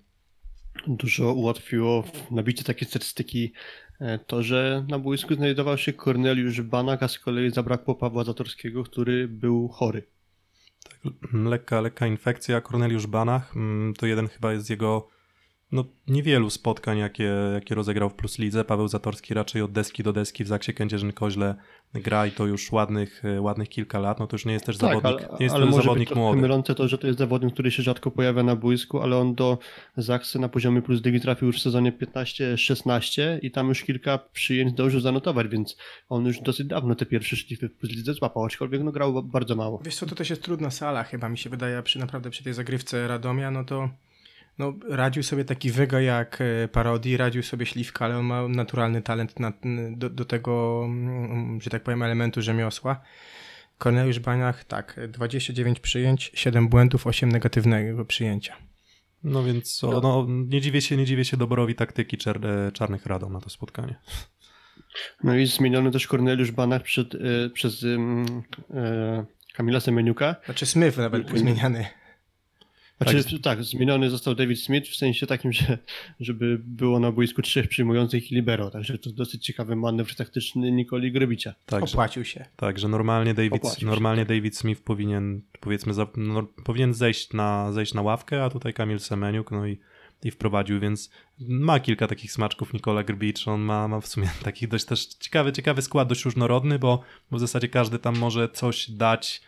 [0.88, 3.54] Dużo ułatwiło nabicie takie statystyki
[4.00, 8.84] e, to, że na boisku znajdował się Korneliusz Banak, a z kolei zabrakło Pawła Zatorskiego,
[8.84, 10.04] który był chory.
[11.34, 12.62] Lekka, lekka infekcja.
[12.62, 13.54] Korneliusz Banach
[13.98, 15.08] to jeden chyba jest z jego
[15.72, 18.64] no, niewielu spotkań, jakie, jakie rozegrał w Plus Lidze.
[18.64, 21.56] Paweł Zatorski raczej od deski do deski w Zaksie Kędzierzyn-Koźle
[21.94, 24.20] gra i to już ładnych, e, ładnych kilka lat.
[24.20, 26.18] No to już nie jest też zawodnik, Tak, ale, nie jest ale może zawodnik być
[26.18, 26.42] młody.
[26.42, 29.58] mylące to, że to jest zawodnik, który się rzadko pojawia na boisku, ale on do
[29.98, 34.72] Zaksy na poziomie plus ligi trafił już w sezonie 15-16 i tam już kilka przyjęć
[34.72, 35.78] zdążył zanotować, więc
[36.10, 39.56] on już dosyć dawno te pierwsze szlify w plus lidze złapał, aczkolwiek no grał bardzo
[39.56, 39.82] mało.
[39.86, 42.54] Wiesz co, to też jest trudna sala chyba, mi się wydaje, przy naprawdę przy tej
[42.54, 43.90] zagrywce Radomia, no to
[44.62, 49.02] no, radził sobie taki wyga jak e, Parodi, radził sobie Śliwka, ale on ma naturalny
[49.02, 49.54] talent na,
[49.92, 53.02] do, do tego, mm, że tak powiem, elementu rzemiosła.
[53.78, 58.56] Korneliusz Baniach, tak, 29 przyjęć, 7 błędów, 8 negatywnego przyjęcia.
[59.24, 62.40] No więc o, no, nie dziwię się, nie dziwię się doborowi taktyki czer,
[62.74, 63.96] Czarnych Radom na to spotkanie.
[65.24, 67.88] No i zmieniony też Korneliusz Banach przed, e, przez e,
[68.78, 70.36] e, Kamila Semeniuka.
[70.46, 71.86] Znaczy Smyw nawet był zmieniany.
[73.02, 73.42] Znaczy, Tak.
[73.42, 75.78] tak, zmieniony został David Smith w sensie takim, że
[76.20, 81.12] żeby było na boisku trzech przyjmujących i libero, także to dosyć ciekawy manewr taktyczny Nikoli
[81.12, 81.54] Grobicia.
[81.66, 82.46] Tak, że, Opłacił się.
[82.56, 87.34] tak, że normalnie David, Opłacił się, normalnie David Smith powinien, powiedzmy, za, no, powinien zejść
[87.34, 89.78] na, zejść na ławkę, a tutaj Kamil Semeniuk, no i,
[90.24, 91.10] i wprowadził, więc
[91.40, 95.52] ma kilka takich smaczków Nikola Grbicz, on ma, ma w sumie taki dość też ciekawy,
[95.52, 99.42] ciekawy skład, dość różnorodny, bo, bo w zasadzie każdy tam może coś dać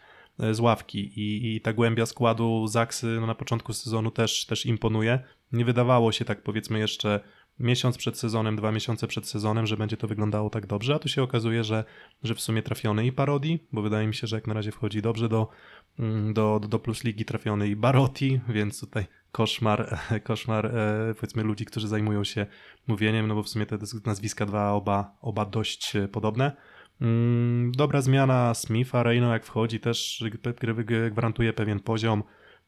[0.51, 5.19] z ławki i, i ta głębia składu Zaksy no, na początku sezonu też, też imponuje.
[5.51, 7.19] Nie wydawało się tak powiedzmy jeszcze
[7.59, 11.09] miesiąc przed sezonem, dwa miesiące przed sezonem, że będzie to wyglądało tak dobrze, a tu
[11.09, 11.83] się okazuje, że,
[12.23, 15.01] że w sumie trafiony i Parodi, bo wydaje mi się, że jak na razie wchodzi
[15.01, 15.47] dobrze do,
[15.99, 21.65] mm, do, do Plus Ligi trafiony i Barotti, więc tutaj koszmar, koszmar e, powiedzmy ludzi,
[21.65, 22.45] którzy zajmują się
[22.87, 26.55] mówieniem, no bo w sumie te nazwiska dwa oba, oba dość e, podobne.
[27.01, 30.23] Mm, Dobra zmiana Smitha, Reino jak wchodzi też
[31.11, 32.23] gwarantuje pewien poziom.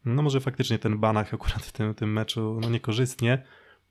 [0.06, 3.44] No może faktycznie ten Banach akurat w tym, tym meczu no niekorzystnie.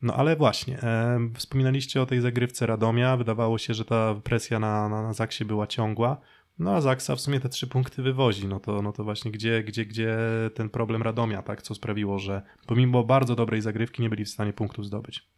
[0.02, 4.88] No ale właśnie, e, wspominaliście o tej zagrywce Radomia, wydawało się, że ta presja na,
[4.88, 6.20] na, na Zaksie była ciągła,
[6.58, 9.62] no a Zaksa w sumie te trzy punkty wywozi, no to, no to właśnie gdzie,
[9.62, 10.16] gdzie, gdzie
[10.54, 14.52] ten problem Radomia, tak, co sprawiło, że pomimo bardzo dobrej zagrywki nie byli w stanie
[14.52, 15.28] punktów zdobyć.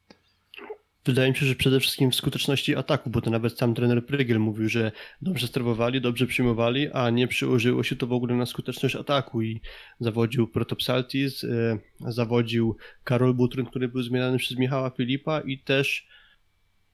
[1.07, 4.39] Wydaje mi się, że przede wszystkim w skuteczności ataku, bo to nawet sam trener Prygiel
[4.41, 4.93] mówił, że
[5.23, 9.61] dobrze sterowali, dobrze przyjmowali, a nie przyłożyło się to w ogóle na skuteczność ataku i
[10.01, 16.09] zawodził Protopsaltis, e, zawodził Karol Butryn, który był zmieniany przez Michała Filipa i też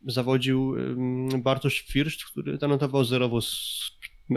[0.06, 0.74] zawodził
[1.38, 3.90] Bartosz First, który zanotował zerową s-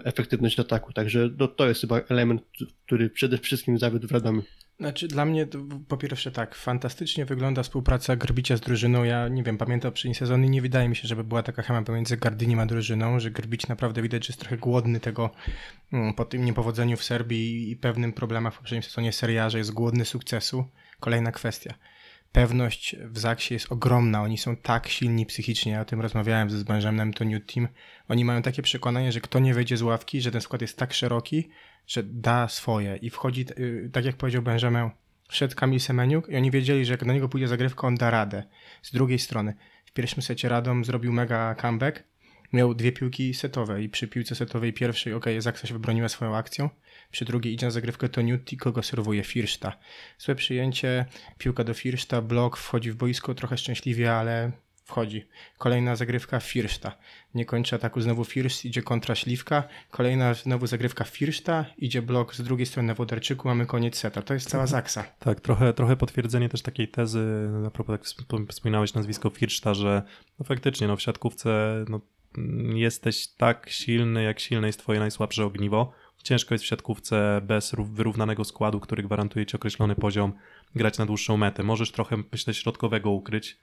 [0.04, 2.42] efektywność ataku, także no, to jest chyba element,
[2.86, 4.44] który przede wszystkim zawiódł w Radomiu.
[4.80, 9.04] Znaczy, dla mnie to, po pierwsze tak, fantastycznie wygląda współpraca Grbicia z drużyną.
[9.04, 11.82] Ja nie wiem, pamiętam poprzedni sezon i nie wydaje mi się, żeby była taka chemia
[11.82, 15.30] pomiędzy Gardyniem a drużyną, że Grbić naprawdę widać, że jest trochę głodny tego
[15.94, 19.58] mm, po tym niepowodzeniu w Serbii i pewnym problemach w poprzednim sezonie Serie A, że
[19.58, 20.66] jest głodny sukcesu.
[21.00, 21.74] Kolejna kwestia.
[22.36, 24.21] Pewność w Zaksie jest ogromna.
[24.21, 25.71] Oni są tak silni psychicznie.
[25.71, 27.67] Ja o tym rozmawiałem ze Benjaminem, to New Team.
[28.10, 30.93] Oni mają takie przekonanie, że kto nie wejdzie z ławki, że ten skład jest tak
[30.93, 31.50] szeroki,
[31.88, 34.89] że da swoje i wchodzi, y, tak jak powiedział Benjamin,
[35.28, 38.43] wszedł Kamil Semeniuk i oni wiedzieli, że jak do niego pójdzie zagrywka, on da radę.
[38.82, 39.54] Z drugiej strony,
[39.86, 42.04] w pierwszym secie Radom zrobił mega comeback,
[42.54, 46.69] miał dwie piłki setowe i przy piłce setowej pierwszej, ok, Zaksa się wybroniła swoją akcją,
[47.12, 49.78] przy drugiej idzie na zagrywkę to Newty, kogo serwuje Firszta.
[50.18, 51.06] Złe przyjęcie,
[51.38, 54.52] piłka do Firszta, blok, wchodzi w boisko trochę szczęśliwie, ale
[54.86, 55.28] wchodzi.
[55.58, 56.98] Kolejna zagrywka Firszta.
[57.36, 59.63] Nie kończy ataku znowu Firszt, idzie kontra Śliwka.
[59.91, 64.22] Kolejna znowu zagrywka Firszta, idzie blok z drugiej strony na Wodarczyku, mamy koniec seta.
[64.22, 65.04] To jest cała Zaksa.
[65.20, 70.04] Tak, trochę, trochę potwierdzenie też takiej tezy, a propos, tak wspom- wspominałeś nazwisko Firszta, że
[70.39, 72.02] no faktycznie no w siatkówce no,
[72.38, 75.94] mm, jesteś tak silny, jak silne jest twoje najsłabsze ogniwo.
[76.26, 80.34] Ciężko jest w siatkówce bez rów- wyrównanego składu, który gwarantuje ci określony poziom,
[80.76, 81.64] grać na dłuższą metę.
[81.64, 83.58] Możesz trochę, myślę, środkowego ukryć,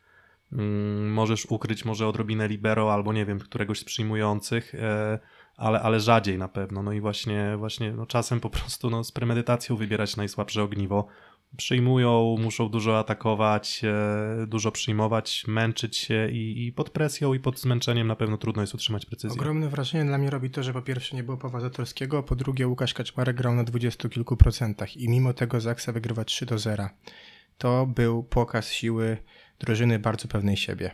[0.53, 5.19] Mm, możesz ukryć może odrobinę libero albo nie wiem, któregoś z przyjmujących, e,
[5.57, 6.83] ale, ale rzadziej na pewno.
[6.83, 11.07] No i właśnie, właśnie no czasem po prostu no, z premedytacją wybierać najsłabsze ogniwo.
[11.57, 17.61] Przyjmują, muszą dużo atakować, e, dużo przyjmować, męczyć się i, i pod presją i pod
[17.61, 19.41] zmęczeniem na pewno trudno jest utrzymać precyzję.
[19.41, 22.37] Ogromne wrażenie dla mnie robi to, że po pierwsze nie było Pawła Zatorskiego, a po
[22.37, 26.59] drugie Łukasz Kaczmarek grał na dwudziestu kilku procentach i mimo tego Zaksa wygrywa 3 do
[26.59, 26.89] 0.
[27.59, 29.17] To był pokaz siły
[29.61, 30.91] drużyny bardzo pewnej siebie.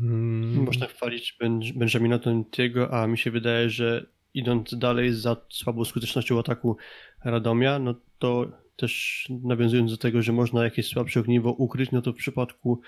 [0.00, 5.84] Mm, Można chwalić Ben- Benjamina Tontiego, a mi się wydaje, że idąc dalej za słabą
[5.84, 6.76] skutecznością ataku
[7.24, 12.12] Radomia, no to też nawiązując do tego, że można jakieś słabsze ogniwo ukryć, no to
[12.12, 12.80] w przypadku,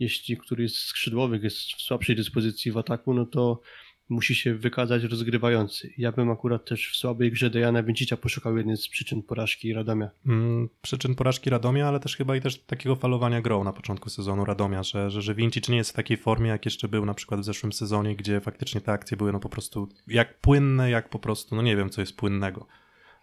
[0.00, 3.60] jeśli któryś z skrzydłowych jest w słabszej dyspozycji w ataku, no to
[4.08, 5.92] musi się wykazać rozgrywający.
[5.98, 10.10] Ja bym akurat też w słabej grze Dejana Wincicia poszukał jednej z przyczyn porażki Radomia.
[10.26, 14.44] Mm, przyczyn porażki Radomia, ale też chyba i też takiego falowania grą na początku sezonu
[14.44, 15.34] Radomia, że, że, że
[15.68, 18.80] nie jest w takiej formie, jak jeszcze był na przykład w zeszłym sezonie, gdzie faktycznie
[18.80, 22.00] te akcje były no po prostu jak płynne, jak po prostu, no nie wiem co
[22.00, 22.66] jest płynnego.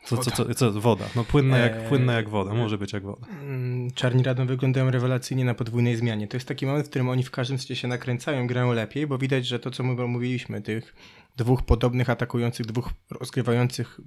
[0.04, 3.04] Co, co, co, co, woda, no płynne jak, Eee, płynne jak woda, może być jak
[3.04, 3.28] woda.
[3.42, 6.28] Mm, Czarni Radom wyglądają rewelacyjnie na podwójnej zmianie.
[6.28, 9.18] To jest taki moment, w którym oni w każdym secie się nakręcają, grają lepiej, bo
[9.18, 10.96] widać, że to, co my mówiliśmy, tych
[11.38, 14.00] dwóch podobnych atakujących, dwóch rozgrywających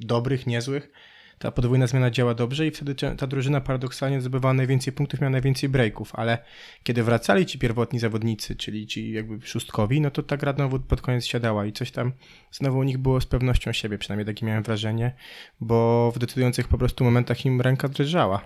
[0.00, 0.90] dobrych, niezłych,
[1.38, 5.68] ta podwójna zmiana działa dobrze i wtedy ta drużyna paradoksalnie zdobywała najwięcej punktów, miała najwięcej
[5.68, 6.38] breaków, ale
[6.82, 11.00] kiedy wracali ci pierwotni zawodnicy, czyli ci jakby szóstkowi, no to ta gra znowu pod
[11.00, 12.12] koniec siadała i coś tam
[12.52, 15.14] znowu u nich było z pewnością siebie, przynajmniej takie miałem wrażenie,
[15.60, 18.40] bo w decydujących po prostu momentach im ręka drżała.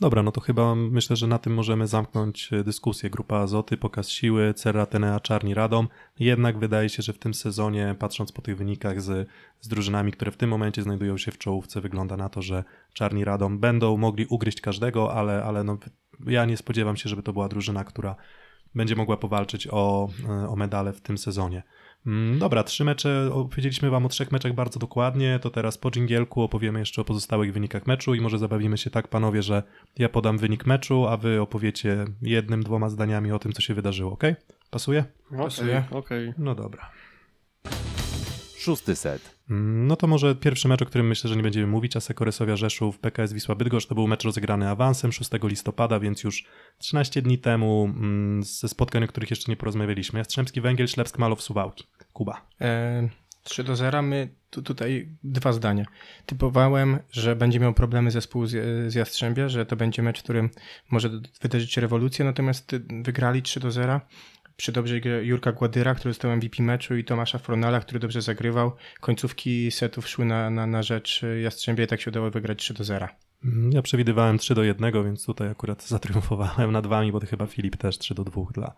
[0.00, 3.10] Dobra, no to chyba myślę, że na tym możemy zamknąć e, dyskusję.
[3.10, 5.88] Grupa Azoty, pokaz siły, Cerra Tenea, Czarni Radom.
[6.18, 9.28] Jednak wydaje się, że w tym sezonie, patrząc po tych wynikach z,
[9.60, 13.24] z drużynami, które w tym momencie znajdują się w czołówce, wygląda na to, że Czarni
[13.24, 15.78] Radom będą mogli ugryźć każdego, ale, ale no,
[16.26, 18.16] ja nie spodziewam się, żeby to była drużyna, która
[18.76, 21.62] będzie mogła powalczyć o, e, o medale w tym sezonie.
[22.06, 26.42] Mm, Dobra, trzy mecze, opowiedzieliśmy wam o trzech meczach bardzo dokładnie, to teraz po dżingielku
[26.42, 29.62] opowiemy jeszcze o pozostałych wynikach meczu i może zabawimy się tak, panowie, że
[29.98, 34.12] ja podam wynik meczu, a wy opowiecie jednym, dwoma zdaniami o tym, co się wydarzyło,
[34.12, 34.22] ok?
[34.70, 35.04] Pasuje?
[35.36, 35.84] Pasuje.
[35.90, 36.34] Okej.
[36.38, 36.90] No dobra.
[38.58, 39.35] Szósty set.
[39.48, 42.98] No to może pierwszy mecz, o którym myślę, że nie będziemy mówić, a Sekoresowia Rzeszów,
[42.98, 46.44] PKS Wisła Bydgoszcz, to był mecz rozegrany awansem 6 listopada, więc już
[46.78, 50.18] 13 dni temu mm, ze spotkań, o których jeszcze nie porozmawialiśmy.
[50.18, 51.86] Jastrzębski Węgiel, Ślepsk Malow, Suwałki.
[52.12, 52.46] Kuba.
[52.60, 53.08] E,
[53.42, 55.84] 3 do 0, my tu, tutaj dwa zdania.
[56.26, 58.52] Typowałem, że będzie miał problemy zespół z,
[58.92, 60.50] z Jastrzębia, że to będzie mecz, w którym
[60.90, 61.10] może
[61.42, 64.00] wydarzyć się rewolucja, natomiast wygrali 3 do 0
[64.56, 68.72] przy dobrej grze Jurka Gładyra, który został MVP meczu i Tomasza Fronala, który dobrze zagrywał.
[69.00, 72.84] Końcówki setów szły na, na, na rzecz Jastrzębia i tak się udało wygrać 3 do
[72.84, 73.08] 0.
[73.44, 77.46] Mm, Ja przewidywałem 3 do 1, więc tutaj akurat zatriumfowałem nad wami, bo to chyba
[77.46, 78.74] Filip też 3 do 2 dla,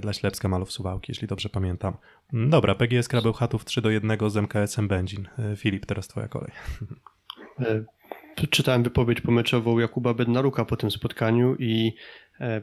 [0.00, 1.96] dla Ślepska Malow Suwałki, jeśli dobrze pamiętam.
[2.32, 5.28] Mm, Dobra, PGS Krabeł Chatów 3 do 1 z MKS-em Będzin.
[5.38, 6.50] E, Filip, teraz twoja kolej.
[7.60, 7.84] E,
[8.50, 11.92] Czytałem wypowiedź pomeczową Jakuba Bednaruka po tym spotkaniu i
[12.40, 12.62] e,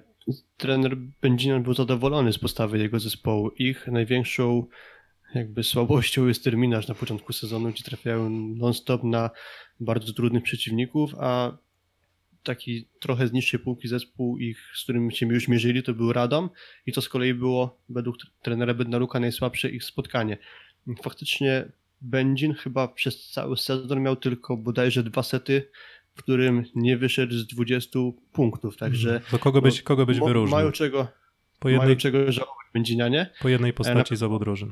[0.57, 3.49] trener Będzinian był zadowolony z postawy jego zespołu.
[3.49, 4.67] Ich największą
[5.35, 9.29] jakby słabością jest terminarz na początku sezonu, gdzie trafiają non-stop na
[9.79, 11.57] bardzo trudnych przeciwników, a
[12.43, 16.49] taki trochę z niższej półki zespół ich, z którym się już mierzyli, to był Radom
[16.85, 20.37] i to z kolei było według trenera Bednaruka najsłabsze ich spotkanie.
[21.03, 25.69] Faktycznie Będzin chyba przez cały sezon miał tylko bodajże dwa sety,
[26.15, 27.99] w którym nie wyszedł z 20
[28.33, 30.57] punktów, także To kogo byś, kogo byś wyróżnił?
[30.57, 31.07] mają czego,
[31.59, 33.29] Po mają jednej, czego żałować Będzinianie.
[33.41, 34.71] po jednej postaci na- z obu drużyn.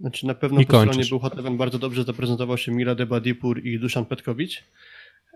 [0.00, 0.94] Znaczy na pewno I po kończysz.
[1.06, 4.64] stronie Bełchatowen bardzo dobrze zaprezentował się Mira Debadipur i Duszan Petkowicz,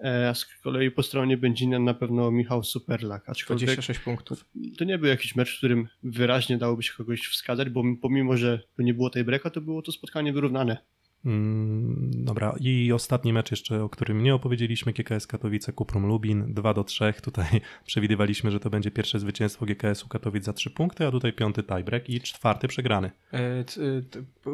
[0.04, 4.44] e, a z kolei po stronie Będzinian na pewno Michał Superlak, aczkolwiek 26 punktów.
[4.78, 8.60] to nie był jakiś mecz, w którym wyraźnie dałoby się kogoś wskazać, bo pomimo, że
[8.76, 10.76] tu nie było tej breka, to było to spotkanie wyrównane.
[11.24, 16.74] Mm, dobra, i ostatni mecz jeszcze, o którym nie opowiedzieliśmy, GKS Katowice, Kuprum Lubin, 2
[16.74, 17.14] do 3.
[17.22, 17.46] Tutaj
[17.86, 22.10] przewidywaliśmy, że to będzie pierwsze zwycięstwo GKS-u Katowic za 3 punkty, a tutaj piąty tiebreak
[22.10, 23.10] i czwarty przegrany.
[23.32, 23.64] E, e,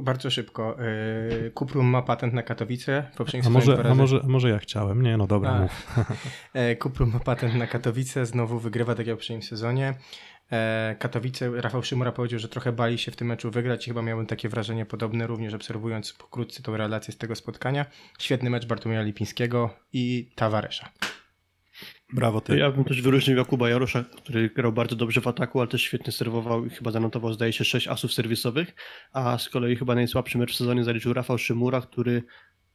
[0.03, 0.77] bardzo szybko.
[0.81, 3.11] E, Kuprum ma patent na Katowice.
[3.19, 5.03] A sezonie może, a może, a może ja chciałem?
[5.03, 5.97] Nie, no dobra, mów.
[6.81, 9.95] Kuprum ma patent na Katowice, znowu wygrywa tak jak w poprzednim sezonie.
[10.53, 14.03] E, Katowice, Rafał Szymura powiedział, że trochę bali się w tym meczu wygrać i chyba
[14.03, 17.87] miałem takie wrażenie podobne, również obserwując pokrótce tą relację z tego spotkania.
[18.19, 20.91] Świetny mecz Bartłomieja Lipińskiego i Tawaresza.
[22.13, 22.59] Brawo ty.
[22.59, 26.13] Ja bym też wyróżnił Jakuba Jarosza, który grał bardzo dobrze w ataku, ale też świetnie
[26.13, 28.75] serwował i chyba zanotował, zdaje się, 6 asów serwisowych,
[29.13, 32.23] a z kolei chyba najsłabszy mecz w sezonie zaliczył Rafał Szymura, który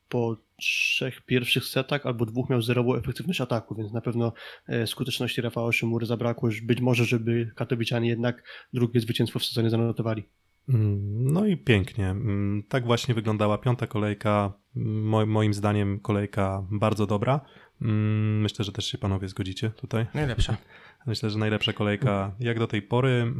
[0.09, 4.33] po trzech pierwszych setach albo dwóch miał zerową efektywność ataku, więc na pewno
[4.67, 8.43] e, skuteczności Rafała Szymury zabrakło już być może, żeby katowicianie jednak
[8.73, 10.23] drugie zwycięstwo w sezonie zanotowali.
[10.69, 12.09] Mm, No i pięknie.
[12.09, 14.53] Mm, Tak właśnie wyglądała piąta kolejka.
[14.75, 17.41] Mo- Moim zdaniem kolejka bardzo dobra.
[17.81, 20.05] Mm, Myślę, że też się panowie zgodzicie tutaj.
[20.13, 20.57] Najlepsza.
[21.07, 23.33] Myślę, że najlepsza kolejka jak do tej pory.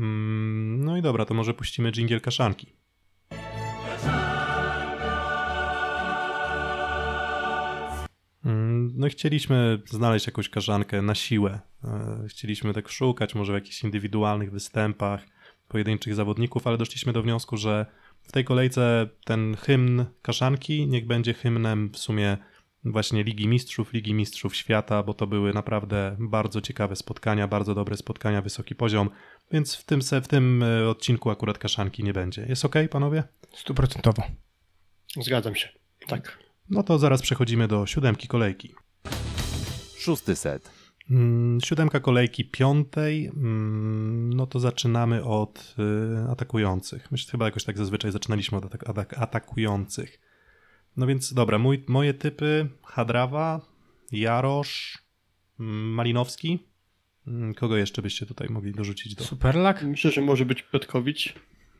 [0.78, 2.74] No i dobra, to może puścimy dżingiel kaszanki.
[8.96, 11.60] No chcieliśmy znaleźć jakąś kaszankę na siłę.
[11.84, 15.26] E, Chcieliśmy tak szukać, może w jakichś indywidualnych występach
[15.68, 17.86] pojedynczych zawodników, ale doszliśmy do wniosku, że
[18.22, 22.38] w tej kolejce ten hymn kaszanki niech będzie hymnem w sumie
[22.86, 27.98] właśnie Ligi Mistrzów, Ligi Mistrzów Świata, bo to były naprawdę bardzo ciekawe spotkania, bardzo dobre
[27.98, 29.10] spotkania, wysoki poziom,
[29.52, 32.46] więc w tym, se, w tym e, odcinku akurat kaszanki nie będzie.
[32.50, 33.24] Jest ok, panowie?
[33.54, 34.24] Stuprocentowo.
[35.22, 35.70] Zgadzam się.
[36.08, 36.49] Tak.
[36.70, 38.74] No to zaraz przechodzimy do siódemki kolejki.
[39.98, 40.72] Szósty set.
[41.12, 45.76] Mm, Siódemka kolejki piątej, mm, no to zaczynamy od
[46.28, 47.12] y, atakujących.
[47.12, 50.20] Myślę, chyba jakoś tak zazwyczaj zaczynaliśmy od atak- atak- atakujących.
[50.98, 53.62] No więc dobra, mój, moje typy Hadrawa,
[54.12, 54.98] Jarosz,
[55.60, 56.60] mm, Malinowski.
[57.56, 59.24] Kogo jeszcze byście tutaj mogli dorzucić do...
[59.24, 59.84] Superlak?
[59.84, 61.34] Myślę, że może być Petkowicz.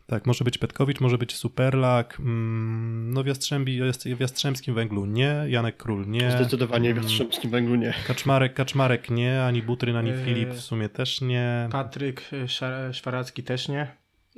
[0.10, 3.80] Tak, może być Petkowicz, może być Superlak, mm, no w, Jastrzębi,
[4.16, 6.32] w Jastrzębskim Węglu nie, Janek Król nie.
[6.32, 7.94] Zdecydowanie w mm, Jastrzębskim Węglu nie.
[8.08, 11.70] Kaczmarek, Kaczmarek nie, ani Butryn, ani Eee, Filip w sumie też nie.
[11.72, 13.88] Patryk e, Szwaracki też nie.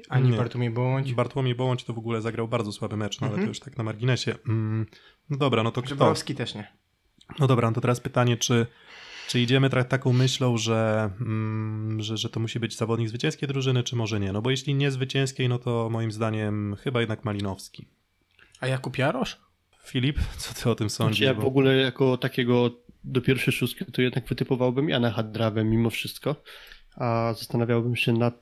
[0.09, 0.37] Ani Nie.
[0.37, 1.13] Bartłomiej Bołądź.
[1.13, 3.47] Bartłomiej Bołądź to w ogóle zagrał bardzo słaby mecz, no ale Mhm.
[3.47, 4.35] to już tak na marginesie.
[4.47, 4.85] Mm,
[5.29, 5.87] no dobra, no to kto?
[5.87, 6.67] Grzebrowski też nie.
[7.39, 8.65] No dobra, no to teraz pytanie, czy,
[9.31, 13.83] czy idziemy tra- taką myślą, że, mm, że, że to musi być zawodnik zwycięskiej drużyny,
[13.83, 14.31] czy może nie?
[14.31, 17.87] No bo jeśli nie zwycięskiej, no to moim zdaniem chyba jednak Malinowski.
[18.59, 19.37] A Jakub Jarosz?
[19.83, 21.19] Filip, co ty o tym Znaczy sądzisz?
[21.19, 22.69] ja Bo- w ogóle jako takiego
[23.03, 26.35] do pierwszej szóstki to jednak wytypowałbym Jana Hadrawę mimo wszystko,
[26.95, 28.33] a zastanawiałbym się nad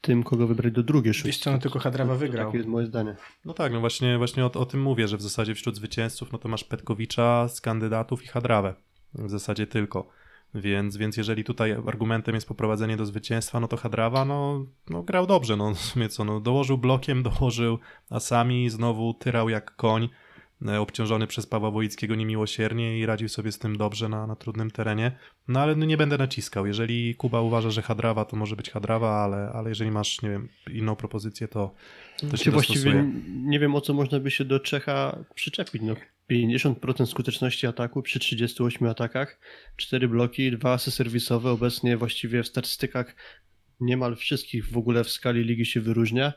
[0.00, 1.28] tym, kogo wybrać do drugiej szóstki.
[1.28, 2.46] Wiesz co, no tylko Hadrawa To wygrał.
[2.46, 3.16] Takie jest moje zdanie.
[3.44, 6.38] No tak, no właśnie, właśnie o, o tym mówię, że w zasadzie wśród zwycięzców no
[6.38, 8.74] to masz Petkowicza z kandydatów i Hadrawę.
[9.14, 10.21] W zasadzie tylko.
[10.54, 15.26] Więc, więc jeżeli tutaj argumentem jest poprowadzenie do zwycięstwa, no to Hadrawa no, no grał
[15.26, 15.56] dobrze.
[15.56, 17.78] No w sumie co, no dołożył blokiem, dołożył
[18.10, 20.08] asami, znowu tyrał jak koń,
[20.68, 24.70] e, obciążony przez Pawła Wojickiego niemiłosiernie i radził sobie z tym dobrze na, na trudnym
[24.70, 25.12] terenie.
[25.48, 26.66] No ale no, nie będę naciskał.
[26.66, 30.48] Jeżeli Kuba uważa, że Hadrawa, to może być Hadrawa, ale, ale jeżeli masz, nie wiem,
[30.70, 31.74] inną propozycję, to,
[32.16, 33.12] to się Znaczy właściwie dostosuje.
[33.34, 35.82] nie wiem o co można by się do Czecha przyczepić.
[35.82, 35.94] No,
[36.32, 39.40] 50% skuteczności ataku przy 38 atakach,
[39.76, 41.50] 4 bloki, 2 asy serwisowe.
[41.50, 43.14] Obecnie właściwie w statystykach
[43.80, 46.32] niemal wszystkich w ogóle w skali ligi się wyróżnia,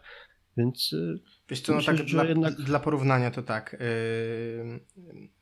[0.57, 1.19] więc y,
[1.49, 3.77] Wiesz co, no Myślę, tak dla, jednak- dla porównania to tak.
[3.79, 4.79] Yy,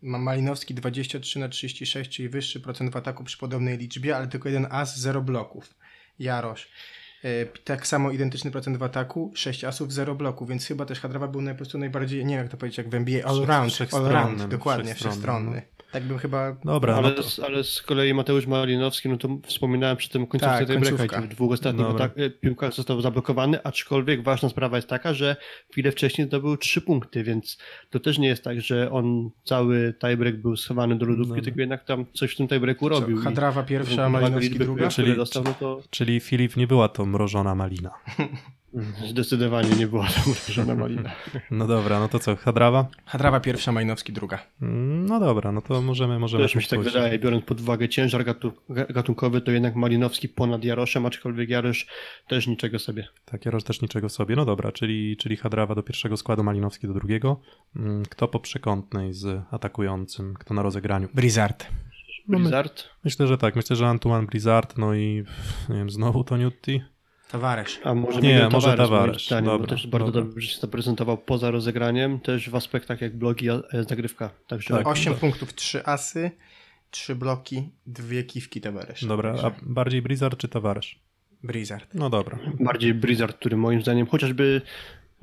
[0.01, 4.49] ma Malinowski 23 na 36, czyli wyższy procent w ataku przy podobnej liczbie, ale tylko
[4.49, 5.75] jeden as, 0 bloków.
[6.19, 6.69] Jarosz.
[7.23, 11.27] Yy, tak samo identyczny procent w ataku, 6 asów, 0 bloków, więc chyba też Hadrawa
[11.27, 14.03] był po prostu najbardziej, nie wiem jak to powiedzieć, jak w NBA, all round, all
[14.03, 15.61] round, dokładnie, wszechstronny, wszechstronny.
[15.93, 16.55] Tak bym chyba...
[16.65, 20.27] Dobra, ale, no to, z, ale z kolei Mateusz Malinowski, no to wspominałem przy tym
[20.27, 22.09] końcówce Tak, tej gdzie w dwóch ostatnich Dobra.
[22.15, 25.35] e, piłkach został zablokowany, aczkolwiek ważna sprawa jest taka, że
[25.71, 27.57] chwilę wcześniej zdobył trzy punkty, więc
[27.89, 31.43] to też nie jest tak, że on cały tiebreak był schowany do lodówki, Dobra.
[31.43, 33.17] tylko jednak tam coś w tym tiebreaku robił.
[33.17, 34.87] Co, Hadrawa pierwsza, Malinowski druga?
[34.87, 37.91] Czyli- dostał, no to czyli Filip nie była to mrożona malina.
[39.09, 41.11] zdecydowanie nie była tam żadna malina.
[41.51, 42.87] No dobra, no to co, Hadrawa?
[43.05, 44.39] Hadrawa pierwsza, Malinowski druga.
[44.61, 46.93] No dobra, no to możemy, możemy Też mi się tak pójść.
[46.93, 51.87] wydaje, biorąc pod uwagę ciężar gatu- gatunkowy, to jednak Malinowski ponad Jaroszem, aczkolwiek Jarosz
[52.27, 53.07] też niczego sobie.
[53.25, 54.35] Tak, Jarosz też niczego sobie.
[54.35, 57.39] No dobra, czyli, czyli Hadrawa do pierwszego składu, Malinowski do drugiego.
[57.75, 61.07] Mm, Kto po przekątnej z atakującym, kto na rozegraniu?
[61.13, 61.65] Blizzard.
[62.27, 63.55] No my- Blizzard, Myślę, że tak.
[63.55, 65.23] Myślę, że Antoine Blizzard, no i
[65.69, 66.81] nie wiem, znowu Toniutti.
[67.37, 67.79] Tavaresz.
[67.83, 69.25] a może Nie, Miguel może Tavares.
[69.25, 70.21] zdaniem, Dobra, bo też bardzo dobra.
[70.31, 74.29] dobrze się zaprezentował poza rozegraniem, też w aspektach jak blogi, a- e, zagrywka.
[74.47, 74.87] Także Tak.
[74.87, 76.31] 8 do- punktów, 3 asy,
[76.91, 79.05] 3 bloki, 2 kiwki Tavaresz.
[79.05, 80.85] Dobra, a bardziej Blizzard czy Tavares?
[81.43, 81.87] Blizzard.
[81.93, 82.39] No dobra.
[82.59, 84.61] bardziej Blizzard, który moim zdaniem chociażby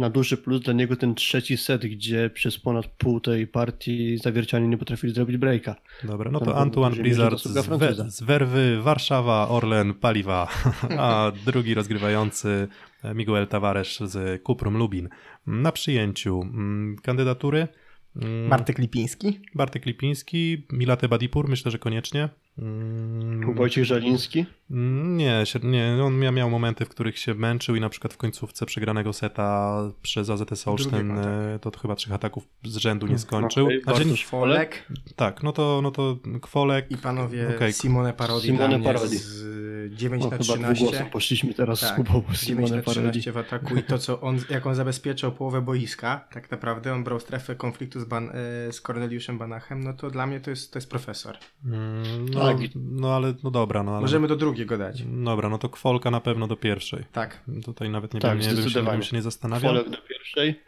[0.00, 4.68] na duży plus dla niego ten trzeci set, gdzie przez ponad pół tej partii zawiercianie
[4.68, 5.76] nie potrafili zrobić breaka.
[6.04, 10.48] Dobra, no to Antoine Blizzard z, we, z Werwy, Warszawa, Orlen, Paliwa,
[10.98, 12.68] a drugi rozgrywający
[13.02, 15.08] e, Miguel Tavares z Kuprum Lubin.
[15.46, 17.68] Na przyjęciu mm, kandydatury
[18.16, 19.40] mm, Bartek Lipiński.
[19.54, 22.28] Bartek Lipiński, Milate Badipur, myślę, że koniecznie.
[22.58, 27.80] Mm, Wojciech Żaliński, Mm, Nie, nie, on miał, miał momenty, w których się męczył i
[27.80, 31.26] na przykład w końcówce przegranego seta przez AZS Olsztyn tak.
[31.26, 33.66] e, to chyba trzech ataków z rzędu nie skończył.
[33.66, 34.86] Okej, Znaczy, Bartosz Folek
[35.16, 36.90] tak, no to, no to Kwolek.
[36.90, 39.16] i panowie okej, Simone Parodi Simone Parodi.
[39.16, 40.74] z 9 no, na chyba 13.
[40.74, 43.20] dwugłosem poszliśmy teraz z Tak, Kubą, bo 9 Simone na Parodi.
[43.20, 47.04] 13 w ataku i to, co on, jak on zabezpieczał połowę boiska, tak naprawdę on
[47.04, 48.32] brał strefę konfliktu z, Ban, e,
[48.72, 51.36] z Corneliuszem Banachem, no to dla mnie to jest, to jest profesor.
[51.64, 52.70] Mm, No, Tak.
[52.74, 54.00] no ale, no dobra, no ale...
[54.00, 55.02] Możemy do drugiego dać.
[55.24, 57.04] Dobra, no to Kwolka na pewno do pierwszej.
[57.12, 57.40] Tak.
[57.64, 58.98] Tutaj nawet nie, Tak, wiem, nie bym, się, zdecydowanie.
[58.98, 59.72] bym się nie zastanawiał.
[59.72, 60.60] Folek do pierwszej,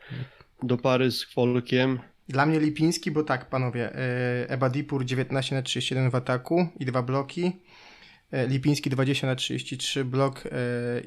[0.63, 3.93] do pary z Folkiem, Dla mnie Lipiński, bo tak, panowie,
[4.49, 7.53] Eba Dipur 19 na 31 w ataku i dwa bloki.
[8.33, 10.51] E, Lipiński 20 na 33 blok e,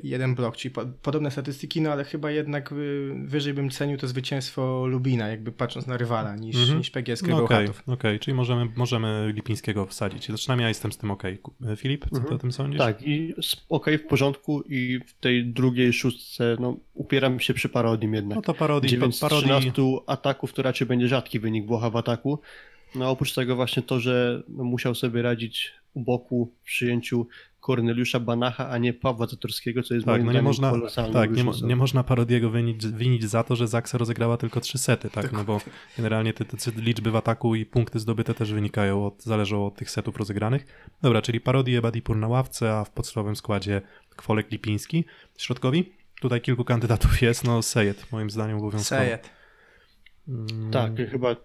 [0.03, 3.97] i jeden blok, czyli po, podobne statystyki, no ale chyba jednak y, wyżej bym cenił
[3.97, 6.77] to zwycięstwo Lubina, jakby patrząc na rywala, niż, Mhm.
[6.77, 7.83] niż PGS No okej, Krybełchatów.
[7.93, 10.27] okej, czyli możemy, możemy Lipińskiego wsadzić.
[10.35, 11.37] Przynajmniej ja jestem z tym okej.
[11.71, 12.35] E, Filip, co ty Mhm.
[12.35, 12.79] o tym sądzisz?
[12.79, 13.33] Tak, i
[13.69, 18.35] okej, w porządku i w tej drugiej szóstce, no upieram się przy parodim jednak.
[18.35, 21.95] No to parodii, 9 z parodii 13 ataków to raczej będzie rzadki wynik Włocha w
[21.95, 22.39] ataku.
[22.95, 27.27] No oprócz tego właśnie to, że no, musiał sobie radzić u boku w przyjęciu
[27.59, 31.31] Korneliusza Banacha, a nie Pawła Zatorskiego, co jest Tak, moim no nie zdaniem można, tak,
[31.31, 35.09] nie, mo, nie można Parodiego winić, winić za to, że Zaksa rozegrała tylko trzy sety,
[35.09, 35.61] tak, no bo
[35.97, 39.91] generalnie te, te liczby w ataku i punkty zdobyte też wynikają, od, zależą od tych
[39.91, 40.65] setów rozegranych.
[41.01, 43.81] Dobra, czyli Parodie, Badipur na ławce, a w podstawowym składzie
[44.15, 45.05] Kwolek Lipiński.
[45.37, 45.93] Środkowi?
[46.21, 49.01] Tutaj kilku kandydatów jest, no Sejet moim zdaniem obowiązkowo.
[49.01, 49.29] Sejet.
[50.27, 51.35] Mm, Tak, chyba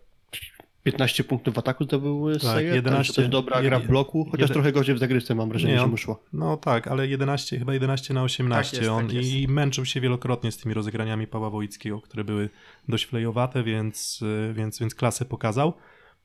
[0.85, 4.41] 15 punktów w ataku to był tak, 11 11, też dobra gra w bloku, chociaż
[4.41, 6.23] jeden- trochę gorzej w zagrywce mam wrażenie, Nie, że on- mu szło.
[6.33, 9.31] No tak, ale 11, chyba 11 na 18 Tak jest, on tak jest.
[9.31, 12.49] i męczył się wielokrotnie z tymi rozegraniami Pawła Wojickiego, które były
[12.89, 15.73] dość flejowate, więc, y, więc, więc klasę pokazał.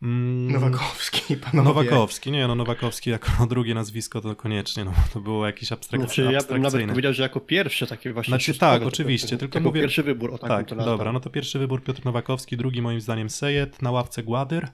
[0.02, 1.70] Mm, Nowakowski, panowie.
[1.70, 6.22] Nowakowski, nie no, Nowakowski jako drugie nazwisko to koniecznie, no to było jakieś abstrak- Znaczy,
[6.22, 6.94] ja bym nawet abstrakcyjne.
[6.94, 8.32] powiedział, że jako pierwsze takie właśnie.
[8.32, 11.60] Znaczy, tak, oczywiście, tylko mówię- pierwszy wybór, o tak, Tak, to dobra, no to pierwszy
[11.60, 14.68] wybór Piotr Nowakowski, drugi moim zdaniem Sejet, na ławce Gładyr.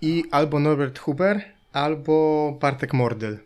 [0.00, 1.40] I albo Norbert Huber,
[1.72, 3.38] albo Bartek Mordyl.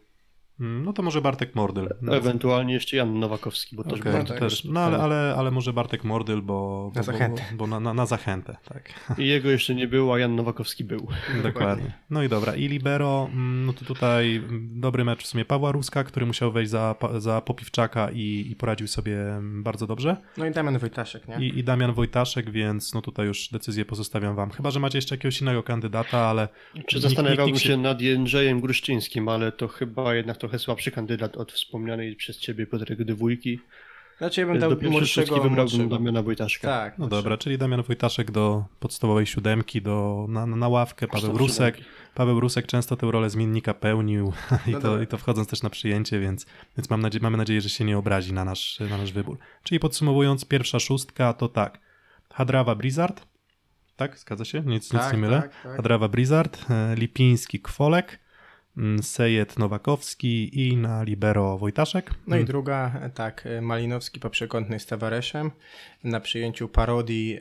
[0.60, 1.88] Mm, No to może Bartek Mordyl.
[2.02, 6.04] No, Ewentualnie jeszcze Jan Nowakowski, bo też tak, też, no ale, ale, ale może Bartek
[6.04, 7.42] Mordyl, bo, bo, Na zachętę.
[7.50, 8.90] bo, bo na, na, na zachętę, tak.
[9.18, 11.08] I jego jeszcze nie było, a Jan Nowakowski był.
[11.42, 11.92] Dokładnie.
[12.10, 15.72] No i dobra, i Libero, mm, no to tutaj mm, dobry mecz w sumie Pawła
[15.72, 20.16] Ruska, który musiał wejść za, za Popiwczaka i, i poradził sobie bardzo dobrze.
[20.36, 21.46] No i Damian Wojtaszek, nie?
[21.46, 24.50] I, I Damian Wojtaszek, więc no tutaj już decyzję pozostawiam wam.
[24.50, 26.48] Chyba, że macie jeszcze jakiegoś innego kandydata, ale...
[26.86, 31.36] Czy nikt- zastanawiałbym nikt się nad Jędrzejem Gruszczyńskim, ale to chyba jednak trochę słabszy kandydat
[31.36, 33.58] od wspomnianej przez ciebie Piotrek Dwójki.
[34.18, 35.86] Znaczy ja bym dał do młodszego, młodszego.
[35.96, 36.68] Damiana Wojtaszka.
[36.68, 36.98] Tak.
[36.98, 41.78] No dobra, czyli Damian Wojtaszek do podstawowej siódemki, do, na, na ławkę, Paweł Rusek.
[42.14, 44.32] Paweł Rusek często tę rolę zmiennika pełnił
[44.66, 45.02] i, No to, dobra.
[45.02, 47.98] i to wchodząc też na przyjęcie, więc, więc mam nadzie- mamy nadzieję, że się nie
[47.98, 49.38] obrazi na nasz, na nasz wybór.
[49.62, 51.78] Czyli podsumowując, pierwsza szóstka to tak,
[52.32, 53.26] Hadrawa Blizzard,
[53.96, 54.60] tak, zgadza się?
[54.66, 55.42] Nic, nic Tak, nie mylę.
[55.42, 55.76] tak, tak.
[55.76, 58.18] Hadrawa Blizzard, e, Lipiński Kwolek,
[59.02, 62.14] Sejet Nowakowski i na libero Wojtaszek.
[62.26, 65.50] No i Mm, druga, tak, Malinowski poprzekątny z Tavareszem
[66.04, 67.40] na przyjęciu parodii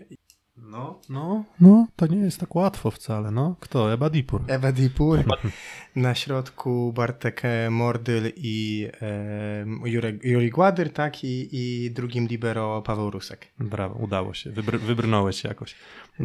[0.58, 3.56] No, no, no, to nie jest tak łatwo wcale, no.
[3.60, 3.94] Kto?
[3.94, 4.42] Eba Dipur.
[4.48, 5.20] Ewa Dipur.
[5.96, 12.82] Na środku Bartek e, Mordyl i e, Jurek, Juri Gładyr, tak, i, i drugim libero
[12.82, 13.48] Paweł Rusek.
[13.60, 15.76] Brawo, udało się, Wybr- wybrnąłeś się jakoś.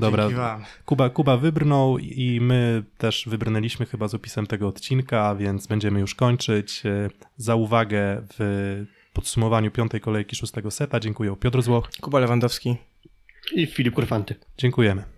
[0.00, 0.60] Dobra.
[0.84, 6.14] Kuba, Kuba wybrnął i my też wybrnęliśmy chyba z opisem tego odcinka, więc będziemy już
[6.14, 6.86] kończyć.
[6.86, 11.90] E, Za uwagę w podsumowaniu piątej kolejki szóstego seta dziękuję Piotr Złoch.
[12.00, 12.76] Kuba Lewandowski.
[13.54, 14.34] I Filip Kurfanty.
[14.58, 15.15] Dziękujemy.